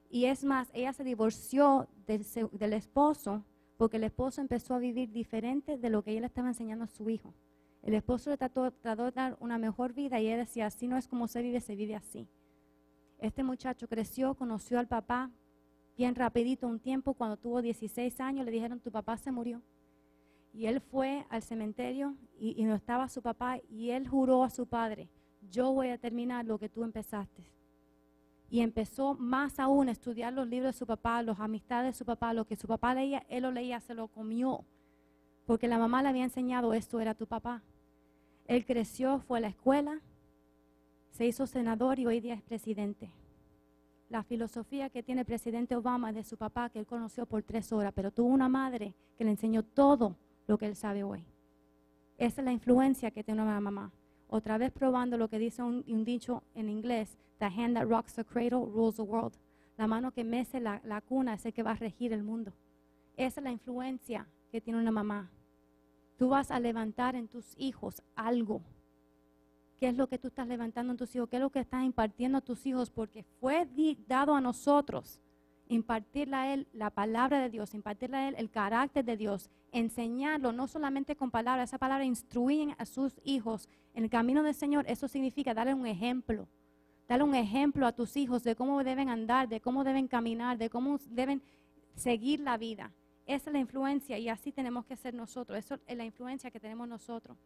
[0.08, 3.44] Y es más, ella se divorció del, del esposo
[3.76, 6.88] porque el esposo empezó a vivir diferente de lo que ella le estaba enseñando a
[6.88, 7.34] su hijo.
[7.82, 10.96] El esposo le trató, trató de dar una mejor vida y ella decía, así no
[10.96, 12.26] es como se vive, se vive así.
[13.18, 15.30] Este muchacho creció, conoció al papá
[15.98, 19.60] bien rapidito, un tiempo cuando tuvo 16 años, le dijeron, tu papá se murió.
[20.54, 24.66] Y él fue al cementerio y, no estaba su papá y él juró a su
[24.66, 25.08] padre,
[25.50, 27.50] yo voy a terminar lo que tú empezaste.
[28.48, 32.04] Y empezó más aún a estudiar los libros de su papá, las amistades de su
[32.04, 34.64] papá, lo que su papá leía, él lo leía, se lo comió.
[35.46, 37.62] Porque la mamá le había enseñado, esto era tu papá.
[38.46, 40.00] Él creció, fue a la escuela,
[41.18, 43.10] se hizo senador y hoy día es presidente.
[44.08, 47.72] La filosofía que tiene el presidente Obama de su papá, que él conoció por tres
[47.72, 50.14] horas, pero tuvo una madre que le enseñó todo
[50.46, 51.24] lo que él sabe hoy.
[52.18, 53.90] Esa es la influencia que tiene una mamá.
[54.28, 58.24] Otra vez probando lo que dice un, dicho en inglés, the hand that rocks the
[58.24, 59.34] cradle rules the world.
[59.76, 62.52] La mano que mece la, la cuna es el que va a regir el mundo.
[63.16, 65.32] Esa es la influencia que tiene una mamá.
[66.16, 68.62] Tú vas a levantar en tus hijos algo
[69.78, 71.84] qué es lo que tú estás levantando en tus hijos, qué es lo que estás
[71.84, 73.66] impartiendo a tus hijos, porque fue
[74.06, 75.20] dado a nosotros
[75.68, 80.52] impartirle a Él la palabra de Dios, impartirle a Él el carácter de Dios, enseñarlo,
[80.52, 84.84] no solamente con palabras, esa palabra instruir a sus hijos en el camino del Señor,
[84.88, 86.48] eso significa darle un ejemplo,
[87.06, 90.70] darle un ejemplo a tus hijos de cómo deben andar, de cómo deben caminar, de
[90.70, 91.42] cómo deben
[91.94, 92.92] seguir la vida.
[93.26, 96.58] Esa es la influencia y así tenemos que ser nosotros, eso es la influencia que
[96.58, 97.36] tenemos nosotros.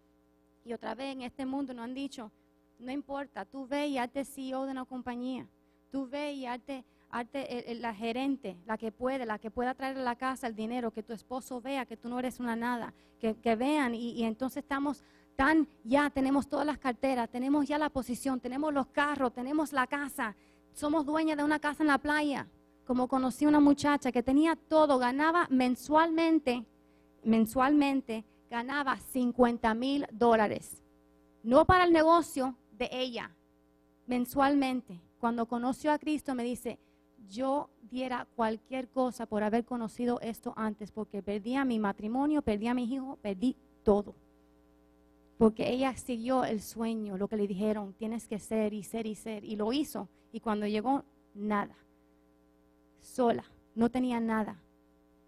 [0.64, 2.30] Y otra vez en este mundo nos han dicho,
[2.78, 5.46] no importa, tú ve y hazte CEO de una compañía,
[5.90, 6.84] tú ve y hazte,
[7.80, 11.02] la gerente, la que puede, la que pueda traer a la casa el dinero, que
[11.02, 15.66] tu esposo vea que tú no eres una nada, que, vean y, entonces estamos están
[15.82, 20.36] ya, tenemos todas las carteras, tenemos ya la posición, tenemos los carros, tenemos la casa,
[20.74, 22.46] somos dueñas de una casa en la playa.
[22.86, 26.66] Como conocí una muchacha que tenía todo, ganaba mensualmente,
[27.24, 30.82] mensualmente, ganaba 50 mil dólares.
[31.42, 33.34] No para el negocio de ella,
[34.06, 35.00] mensualmente.
[35.18, 36.78] Cuando conoció a Cristo me dice,
[37.30, 42.74] yo diera cualquier cosa por haber conocido esto antes, porque perdía mi matrimonio, perdí a
[42.74, 44.14] mi hijo, perdí todo.
[45.38, 49.14] Porque ella siguió el sueño, lo que le dijeron, tienes que ser y ser y
[49.14, 50.10] ser, y lo hizo.
[50.30, 51.74] Y cuando llegó, nada.
[53.00, 53.44] Sola,
[53.74, 54.61] no tenía nada.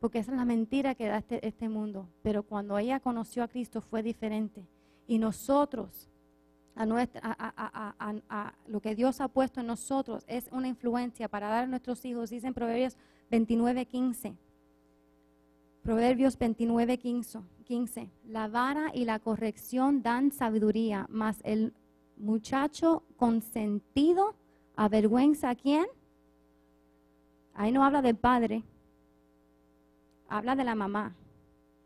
[0.04, 2.10] Porque esa es la mentira que da este, este mundo.
[2.22, 4.68] Pero cuando ella conoció a Cristo fue diferente.
[5.06, 6.10] Y nosotros
[6.74, 11.64] a, nuestra, a, lo que Dios ha puesto en nosotros es una influencia para dar
[11.64, 12.98] a nuestros hijos, dice en Proverbios
[13.30, 14.36] 29, 15.
[15.82, 18.10] Proverbios 29, 15.
[18.26, 21.72] La vara y la corrección dan sabiduría, mas el
[22.18, 24.34] muchacho consentido
[24.76, 25.86] avergüenza a quién?
[27.54, 28.64] Ahí no habla del padre,
[30.36, 31.14] habla de la mamá.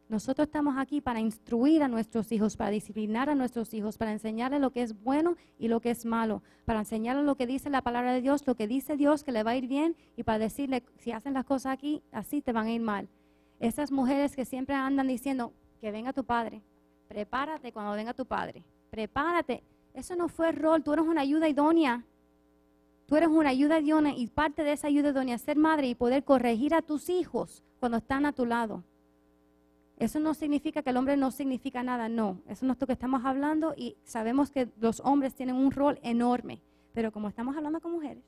[0.08, 4.58] Nosotros estamos aquí para instruir a nuestros hijos, para disciplinar a nuestros hijos, para enseñarles
[4.58, 7.82] lo que es bueno y lo que es malo, para enseñarles lo que dice la
[7.82, 10.38] palabra de Dios, lo que dice Dios que le va a ir bien y para
[10.38, 13.06] decirle, si hacen las cosas aquí, así te van a ir mal.
[13.60, 16.62] Esas mujeres que siempre andan diciendo, que venga tu padre,
[17.06, 19.62] prepárate cuando venga tu padre, prepárate.
[19.92, 22.02] Eso no fue rol, tú eres una ayuda idónea.
[23.04, 25.94] Tú eres una ayuda idónea y parte de esa ayuda idónea es ser madre y
[25.94, 28.82] poder corregir a tus hijos cuando están a tu lado.
[29.98, 32.38] Eso no significa que el hombre no significa nada, no.
[32.48, 35.98] Eso no es lo que estamos hablando y sabemos que los hombres tienen un rol
[36.02, 36.60] enorme.
[36.94, 38.22] Pero como estamos hablando con mujeres,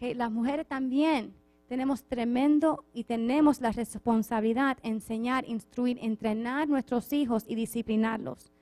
[0.00, 1.32] las mujeres también
[1.68, 8.52] tenemos tremendo y tenemos la responsabilidad enseñar, instruir, entrenar nuestros hijos y disciplinarlos.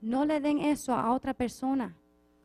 [0.00, 1.94] No le den eso a otra persona.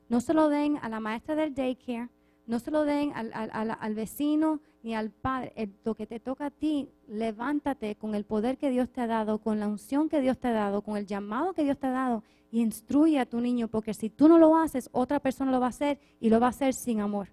[0.09, 2.09] No se lo den a la maestra del daycare,
[2.47, 5.51] no se lo den al vecino ni al Padre.
[5.83, 9.39] lo que te toca a ti, levántate con el poder que Dios te ha dado,
[9.39, 11.91] con la unción que Dios te ha dado, con el llamado que Dios te ha
[11.91, 15.59] dado y instruye a tu niño, porque si tú no lo haces, otra persona lo
[15.59, 17.29] va a hacer y lo va a hacer sin amor.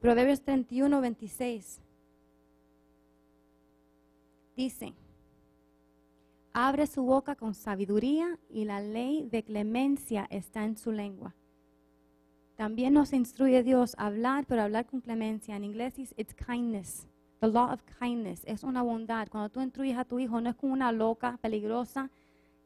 [0.00, 1.82] Proverbios 31, 26
[4.56, 4.94] dice,
[6.54, 11.34] abre su boca con sabiduría y la ley de clemencia está en su lengua.
[12.56, 15.56] También nos instruye Dios a hablar, pero hablar con clemencia.
[15.56, 17.08] En inglés es it's kindness.
[17.40, 19.28] The law of kindness es una bondad.
[19.28, 22.10] Cuando tú instruyes a tu hijo, no es como una loca, peligrosa.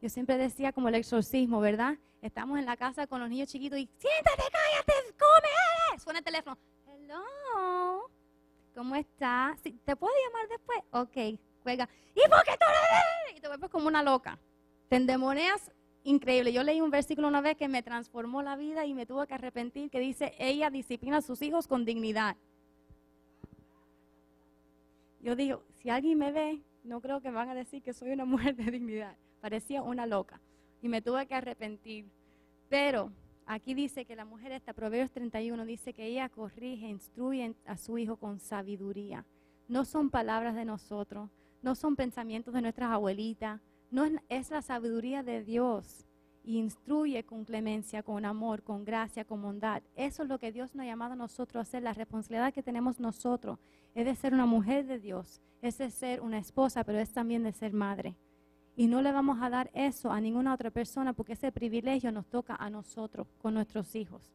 [0.01, 1.97] Yo siempre decía como el exorcismo, ¿verdad?
[2.21, 5.99] Estamos en la casa con los niños chiquitos y siéntate, cállate, come.
[5.99, 6.57] Suena el teléfono.
[6.85, 8.09] Hello.
[8.75, 9.59] ¿Cómo estás?
[9.61, 10.79] ¿Te puedo llamar después?
[10.91, 11.89] Ok, juega.
[12.13, 14.37] ¿Y por qué tú Y te vuelves como una loca.
[14.87, 15.71] Te endemoneas
[16.09, 16.51] increíble.
[16.51, 19.35] Yo leí un versículo una vez que me transformó la vida y me tuve que
[19.35, 22.35] arrepentir, que dice, ella disciplina a sus hijos con dignidad.
[25.21, 28.25] Yo digo, si alguien me ve, no creo que van a decir que soy una
[28.33, 29.15] mujer de dignidad.
[29.41, 30.41] Parecía una loca.
[30.81, 32.05] Y me tuve que arrepentir.
[32.69, 33.11] Pero
[33.45, 37.97] aquí dice que la mujer esta, Proverbios 31, dice que ella corrige, instruye a su
[37.97, 39.25] hijo con sabiduría.
[39.67, 41.29] No son palabras de nosotros,
[41.61, 43.61] no son pensamientos de nuestras abuelitas,
[43.91, 46.05] no es, la sabiduría de Dios
[46.43, 49.81] y instruye con clemencia, con amor, con gracia, con bondad.
[49.95, 51.83] Eso es lo que Dios nos ha llamado a nosotros a hacer.
[51.83, 53.59] La responsabilidad que tenemos nosotros
[53.95, 57.43] es de ser una mujer de Dios, es de ser una esposa, pero es también
[57.43, 58.15] de ser madre.
[58.75, 62.27] Y no le vamos a dar eso a ninguna otra persona porque ese privilegio nos
[62.27, 64.31] toca a nosotros con nuestros hijos.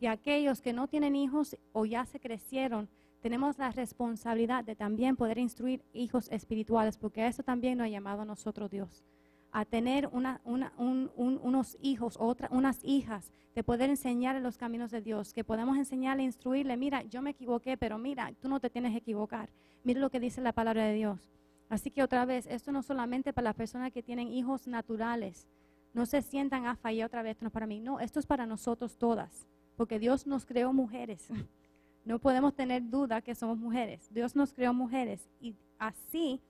[0.00, 2.88] Y aquellos que no tienen hijos o ya se crecieron,
[3.28, 7.90] tenemos la responsabilidad de también poder instruir hijos espirituales, porque a eso también nos ha
[7.90, 9.04] llamado a nosotros Dios,
[9.52, 15.44] a tener unos hijos, otra, unas hijas, de poder enseñarle los caminos de Dios, que
[15.44, 19.50] podamos enseñarle, instruirle, mira, yo me equivoqué, pero mira, tú no te tienes que equivocar.
[19.84, 21.20] Mira lo que dice la palabra de Dios.
[21.68, 25.46] Así que otra vez, esto no solamente para las personas que tienen hijos naturales,
[25.92, 28.26] no se sientan ah, fallar otra vez, esto no es para mí, no, esto es
[28.26, 31.28] para nosotros todas, porque Dios nos creó mujeres.
[32.04, 34.08] No podemos tener duda que somos mujeres.
[34.12, 36.40] Dios nos creó mujeres y así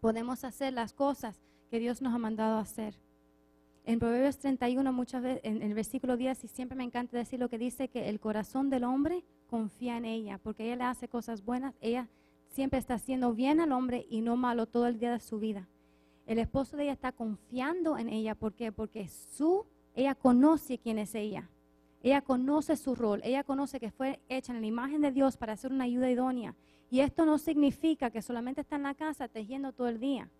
[0.00, 2.94] podemos hacer las cosas que Dios nos ha mandado hacer.
[3.84, 7.48] En Proverbios 31, muchas veces, en el versículo 10, y siempre me encanta decir lo
[7.48, 11.42] que dice, que el corazón del hombre confía en ella, porque ella le hace cosas
[11.42, 12.08] buenas, ella
[12.50, 15.68] siempre está haciendo bien al hombre y no malo todo el día de su vida.
[16.26, 18.72] El esposo de ella está confiando en ella, ¿por qué?
[18.72, 19.64] Porque su,
[19.94, 21.48] ella conoce quién es ella.
[22.08, 25.52] Ella conoce su rol, ella conoce que fue hecha en la imagen de Dios para
[25.52, 26.54] hacer una ayuda idónea.
[26.88, 30.30] Y esto no significa que solamente está en la casa tejiendo todo el día.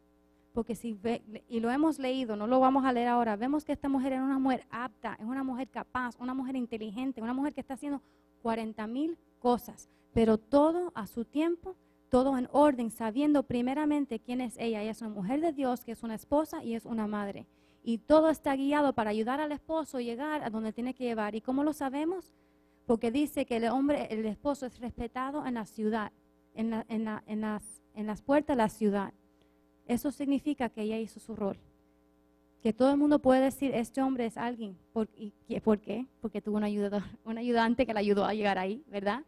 [0.55, 3.73] Porque si ve, y lo hemos leído, no lo vamos a leer ahora, vemos que
[3.73, 7.53] esta mujer era una mujer apta, es una mujer capaz, una mujer inteligente, una mujer
[7.53, 8.01] que está haciendo
[8.41, 11.77] 40 mil cosas, pero todo a su tiempo,
[12.09, 14.81] todo en orden, sabiendo primeramente quién es ella.
[14.81, 17.47] Ella es una mujer de Dios, que es una esposa y es una madre.
[17.89, 21.35] Y todo está guiado para ayudar al esposo a llegar a donde tiene que llevar.
[21.35, 22.35] ¿Y cómo lo sabemos?
[22.85, 26.13] Porque dice que el hombre, el esposo es respetado en la ciudad,
[26.55, 26.71] en,
[27.41, 29.15] las, puertas de la ciudad.
[29.87, 31.57] Eso significa que ella hizo su rol.
[32.63, 34.77] Que todo el mundo puede decir, este hombre es alguien.
[34.93, 36.05] ¿Por, y, ¿por qué?
[36.21, 36.65] Porque tuvo un,
[37.25, 39.25] un ayudante que le ayudó a llegar ahí, ¿verdad?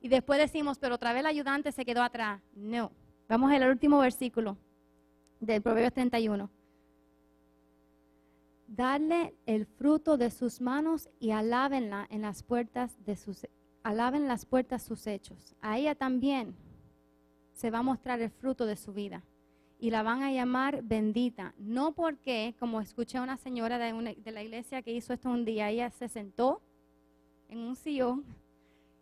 [0.00, 2.40] Y después decimos, pero otra vez el ayudante se quedó atrás.
[2.54, 2.92] No.
[3.28, 4.56] Vamos al último versículo
[5.40, 6.48] del Proverbios 31.
[8.66, 13.46] Darle el fruto de sus manos y alábenla en las puertas de sus
[13.84, 15.54] alaben las puertas sus hechos.
[15.60, 16.56] A ella también
[17.52, 19.22] se va a mostrar el fruto de su vida
[19.78, 21.54] y la van a llamar bendita.
[21.58, 25.44] No porque, como escuché a una señora de, de la iglesia que hizo esto un
[25.44, 26.62] día, ella se sentó
[27.48, 28.24] en un sillón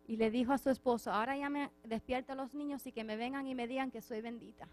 [0.06, 3.04] y le dijo a su esposo, ahora ya me despierta a los niños y que
[3.04, 4.68] me vengan y me digan que soy bendita.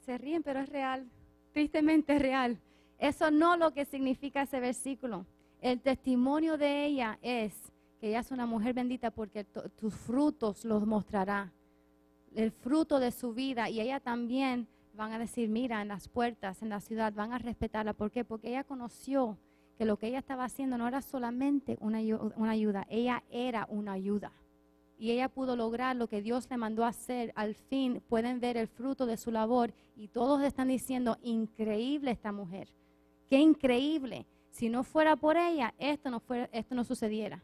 [0.00, 1.06] Se ríen, pero es real,
[1.52, 2.58] tristemente real.
[2.98, 5.26] Eso no es lo que significa ese versículo.
[5.60, 10.86] El testimonio de ella es que ella es una mujer bendita porque tus frutos los
[10.86, 11.52] mostrará
[12.34, 16.62] el fruto de su vida y ella también van a decir, mira, en las puertas,
[16.62, 17.92] en la ciudad, van a respetarla.
[17.92, 18.24] ¿Por qué?
[18.24, 19.38] Porque ella conoció
[19.76, 22.00] que lo que ella estaba haciendo no era solamente una,
[22.36, 24.32] una ayuda, ella era una ayuda.
[25.00, 27.32] Y ella pudo lograr lo que Dios le mandó a hacer.
[27.34, 32.30] Al fin pueden ver el fruto de su labor y todos están diciendo, increíble esta
[32.30, 32.68] mujer.
[33.28, 34.26] Qué increíble.
[34.50, 37.42] Si no fuera por ella, esto no, fuera, esto no sucediera.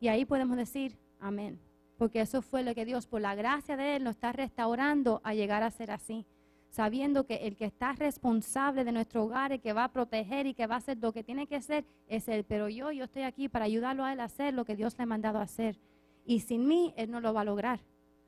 [0.00, 1.58] Y ahí podemos decir, amén
[1.96, 5.34] porque eso fue lo que Dios, por la gracia de Él, nos está restaurando a
[5.34, 6.26] llegar a ser así.
[6.68, 10.54] Sabiendo que el que está responsable de nuestro hogar, y que va a proteger y
[10.54, 12.44] que va a hacer lo que tiene que hacer, es Él.
[12.44, 15.04] Pero yo, yo estoy aquí para ayudarlo a Él a hacer lo que Dios le
[15.04, 15.78] ha mandado a hacer.
[16.24, 17.80] Y sin mí, Él no lo va a lograr.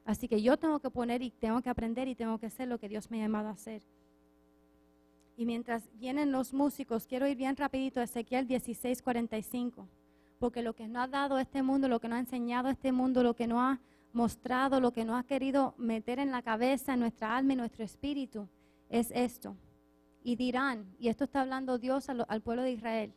[0.05, 2.79] Así que yo tengo que poner y tengo que aprender y tengo que hacer lo
[2.79, 3.83] que Dios me ha llamado a hacer.
[5.37, 9.89] Y mientras vienen los músicos, quiero ir bien rapidito a Ezequiel 16, 45
[10.39, 13.23] porque lo que nos ha dado este mundo, lo que nos ha enseñado este mundo,
[13.23, 13.81] lo que nos ha
[14.13, 17.85] mostrado, lo que nos ha querido meter en la cabeza, en nuestra alma y nuestro
[17.85, 18.49] espíritu,
[18.89, 19.57] es esto.
[20.23, 23.13] Y dirán, y esto está hablando Dios al pueblo de Israel,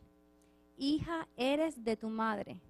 [0.76, 2.60] hija eres de tu madre,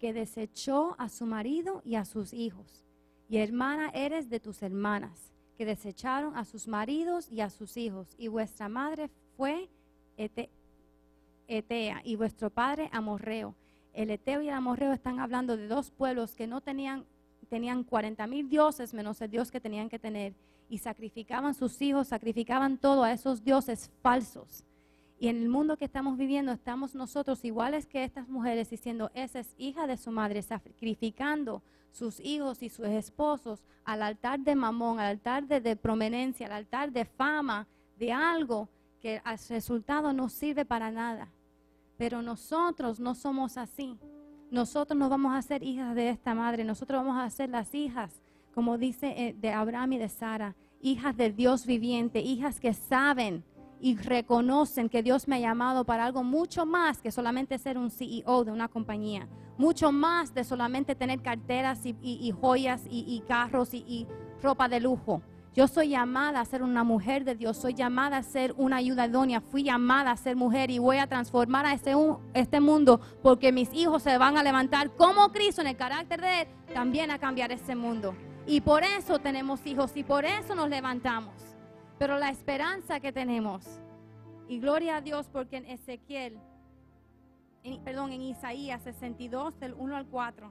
[0.00, 2.84] que desechó a su marido y a sus hijos,
[3.28, 8.16] y hermana eres de tus hermanas, que desecharon a sus maridos y a sus hijos,
[8.18, 9.68] y vuestra madre fue
[11.46, 13.54] Etea, y vuestro padre Amorreo
[13.92, 17.04] el Eteo y el Amorreo están hablando de dos pueblos que no tenían,
[17.48, 20.34] tenían 40 mil dioses menos el Dios que tenían que tener
[20.68, 24.64] y sacrificaban sus hijos, sacrificaban todo a esos dioses falsos.
[25.20, 29.40] Y en el mundo que estamos viviendo estamos nosotros iguales que estas mujeres diciendo, esa
[29.40, 34.98] es hija de su madre, sacrificando sus hijos y sus esposos al altar de mamón,
[34.98, 37.68] al altar de, de prominencia, al altar de fama,
[37.98, 41.28] de algo que al resultado no sirve para nada.
[41.98, 43.98] Pero nosotros no somos así.
[44.50, 46.64] Nosotros no vamos a ser hijas de esta madre.
[46.64, 48.22] Nosotros vamos a ser las hijas,
[48.54, 53.44] como dice eh, de Abraham y de Sara, hijas de Dios viviente, hijas que saben
[53.80, 57.90] y reconocen que Dios me ha llamado para algo mucho más que solamente ser un
[57.90, 59.26] CEO de una compañía,
[59.56, 64.06] mucho más de solamente tener carteras y, joyas y, carros y
[64.42, 65.22] ropa de lujo.
[65.52, 69.06] Yo soy llamada a ser una mujer de Dios, soy llamada a ser una ayuda
[69.06, 71.92] idónea, fui llamada a ser mujer y voy a transformar a este,
[72.34, 76.42] este mundo porque mis hijos se van a levantar como Cristo en el carácter de
[76.42, 78.14] Él, también a cambiar este mundo.
[78.46, 81.49] Y por eso tenemos hijos y por eso nos levantamos.
[82.00, 83.62] Pero la esperanza que tenemos,
[84.48, 86.38] y gloria a Dios porque en Ezequiel,
[87.84, 90.50] perdón, en Isaías 62, del 1 al 4,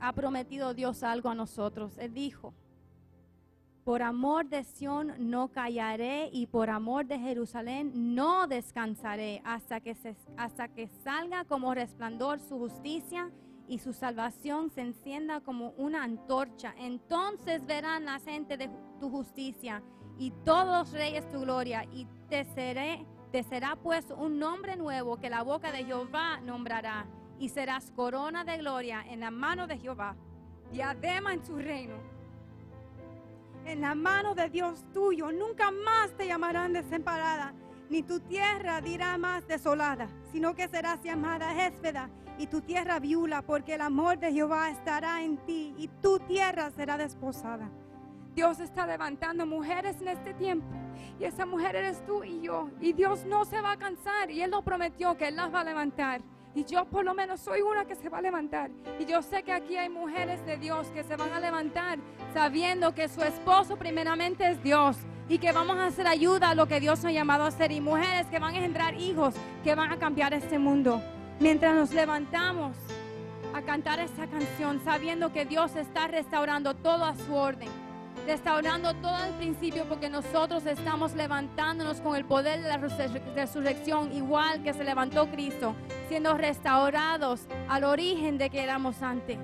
[0.00, 1.96] ha prometido Dios algo a nosotros.
[1.98, 2.52] Él dijo,
[3.84, 9.96] por amor de Sión no callaré y por amor de Jerusalén no descansaré hasta que,
[10.36, 13.30] hasta que salga como resplandor su justicia
[13.68, 16.74] y su salvación se encienda como una antorcha.
[16.76, 19.80] Entonces verán la gente de tu justicia
[20.18, 25.16] y todos los reyes tu gloria y te, seré, te será pues un nombre nuevo
[25.16, 27.06] que la boca de Jehová nombrará
[27.38, 30.16] y serás corona de gloria en la mano de Jehová,
[30.72, 32.18] diadema en su reino
[33.68, 35.30] en la mano de Dios tuyo.
[35.30, 37.52] Nunca más te llamarán desamparada,
[37.90, 42.08] ni tu tierra dirá más desolada, sino que serás llamada Héspeda
[42.38, 46.70] y tu tierra viula, porque el amor de Jehová estará en ti y tu tierra
[46.70, 47.70] será desposada.
[48.38, 50.68] Dios está levantando mujeres en este tiempo.
[51.18, 52.70] Y esa mujer eres tú y yo.
[52.80, 54.30] Y Dios no se va a cansar.
[54.30, 56.20] Y Él lo prometió que Él las va a levantar.
[56.54, 58.70] Y yo por lo menos soy una que se va a levantar.
[59.00, 61.98] Y yo sé que aquí hay mujeres de Dios que se van a levantar
[62.32, 64.96] sabiendo que su esposo primeramente es Dios.
[65.28, 67.72] Y que vamos a hacer ayuda a lo que Dios nos ha llamado a hacer.
[67.72, 69.34] Y mujeres que van a engendrar hijos
[69.64, 71.02] que van a cambiar este mundo.
[71.40, 72.76] Mientras nos levantamos
[73.52, 77.68] a cantar esta canción sabiendo que Dios está restaurando todo a su orden,
[78.28, 84.62] restaurando todo al principio porque nosotros estamos levantándonos con el poder de la resurrección igual
[84.62, 85.74] que se levantó Cristo,
[86.08, 89.38] siendo restaurados al origen de que éramos antes.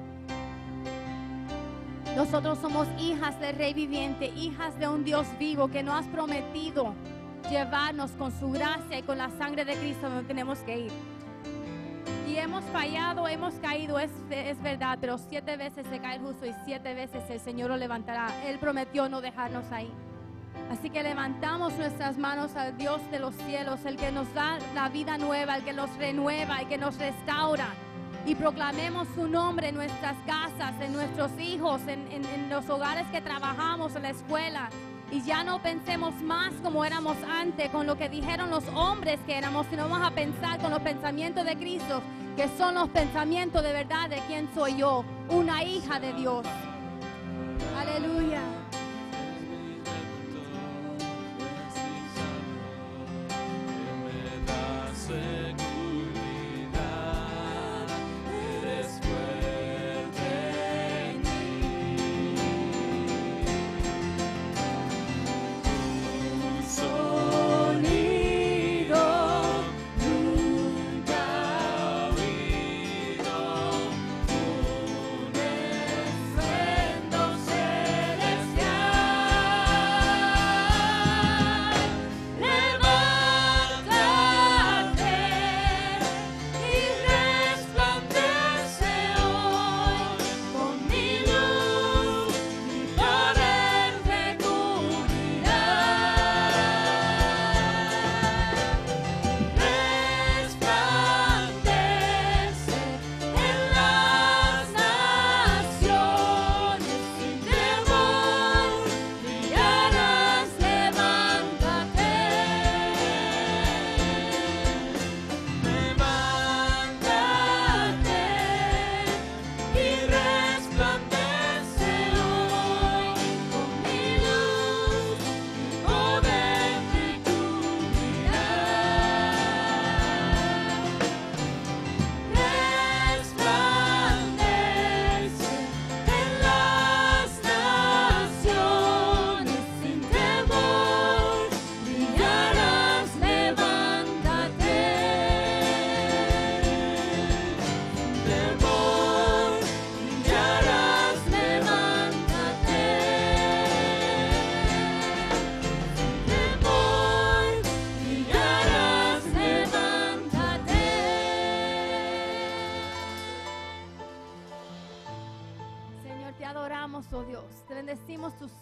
[2.15, 6.95] Nosotros somos hijas del Rey viviente, hijas de un Dios vivo que nos has prometido
[7.49, 11.14] llevarnos con su gracia y con la sangre de Cristo donde tenemos que ir.
[12.29, 16.47] Y hemos fallado, hemos caído, es, es verdad, pero siete veces se cae el justo
[16.47, 18.29] y siete veces el Señor lo levantará.
[18.47, 19.91] Él prometió no dejarnos ahí.
[20.71, 24.89] Así que levantamos nuestras manos al Dios de los cielos, el que nos da la
[24.89, 27.67] vida nueva, el que nos renueva, el que nos restaura.
[28.27, 33.07] Y proclamemos su nombre en nuestras casas, en nuestros hijos, en, en, en los hogares
[33.09, 34.71] que trabajamos, en la escuela,
[35.11, 39.37] y ya no pensemos más como éramos antes, con lo que dijeron los hombres que
[39.37, 42.03] éramos, sino vamos a pensar con los pensamientos de Cristo,
[42.37, 46.47] que son los pensamientos de verdad de quién soy yo, una hija de Dios.
[47.79, 48.34] Aleluya.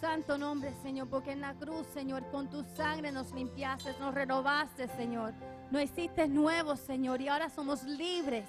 [0.03, 4.87] Santo nombre, Señor, porque en la cruz, Señor, con tu sangre nos limpiaste, nos renovaste,
[4.89, 5.33] Señor.
[5.71, 8.45] Nos hiciste nuevos, Señor, y ahora somos libres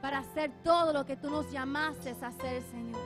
[0.00, 3.00] para hacer todo lo que tú nos llamaste a hacer, Señor.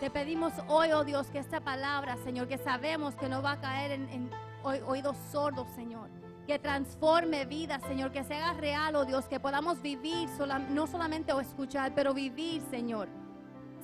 [0.00, 3.60] Te pedimos hoy, oh Dios, que esta palabra, Señor, que sabemos que no va a
[3.60, 4.30] caer en,
[4.62, 6.10] oídos sordos, Señor.
[6.46, 10.28] Que transforme vida, Señor, que se haga real, oh Dios, que podamos vivir,
[10.70, 13.08] no solamente o escuchar, pero vivir, Señor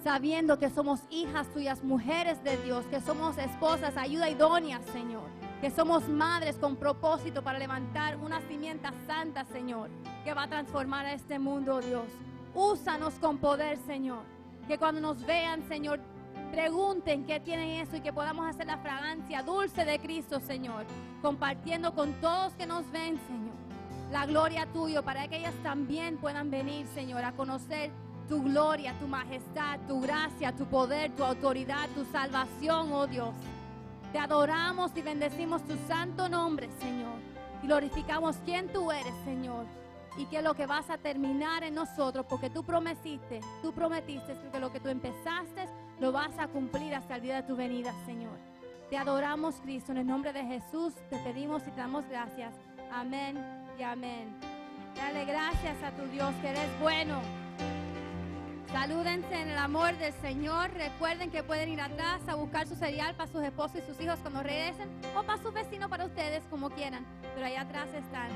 [0.03, 5.29] sabiendo que somos hijas tuyas, mujeres de Dios, que somos esposas, ayuda idónea, Señor,
[5.61, 9.91] que somos madres con propósito para levantar una cimienta santa, Señor,
[10.25, 12.07] que va a transformar a este mundo, Dios.
[12.55, 14.23] Úsanos con poder, Señor,
[14.67, 16.01] que cuando nos vean, Señor,
[16.51, 20.85] pregunten qué tienen eso y que podamos hacer la fragancia dulce de Cristo, Señor,
[21.23, 23.53] compartiendo con todos que nos ven, Señor,
[24.11, 27.91] la gloria tuya para que ellas también puedan venir, Señor, a conocer
[28.33, 33.35] tu gloria, tu majestad, tu gracia, tu poder, tu autoridad, tu salvación, oh Dios.
[34.11, 37.13] Te adoramos y bendecimos tu santo nombre, Señor.
[37.63, 39.67] Y glorificamos quién tú eres, Señor.
[40.17, 44.61] Y que lo que vas a terminar en nosotros, porque tú prometiste, tú prometiste que
[44.61, 45.69] lo que tú empezaste
[46.01, 48.39] lo vas a cumplir hasta el día de tu venida, Señor.
[48.89, 50.95] Te adoramos, Cristo, en el nombre de Jesús.
[51.11, 52.55] Te pedimos y te damos gracias.
[52.91, 53.37] Amén
[53.79, 54.35] y amén.
[54.97, 57.42] Dale gracias a tu Dios que eres bueno.
[58.73, 60.71] Salúdense en el amor del Señor.
[60.73, 64.19] Recuerden que pueden ir atrás a buscar su cereal para sus esposos y sus hijos
[64.21, 67.05] cuando regresen o para sus vecinos, para ustedes, como quieran.
[67.35, 68.31] Pero allá atrás están.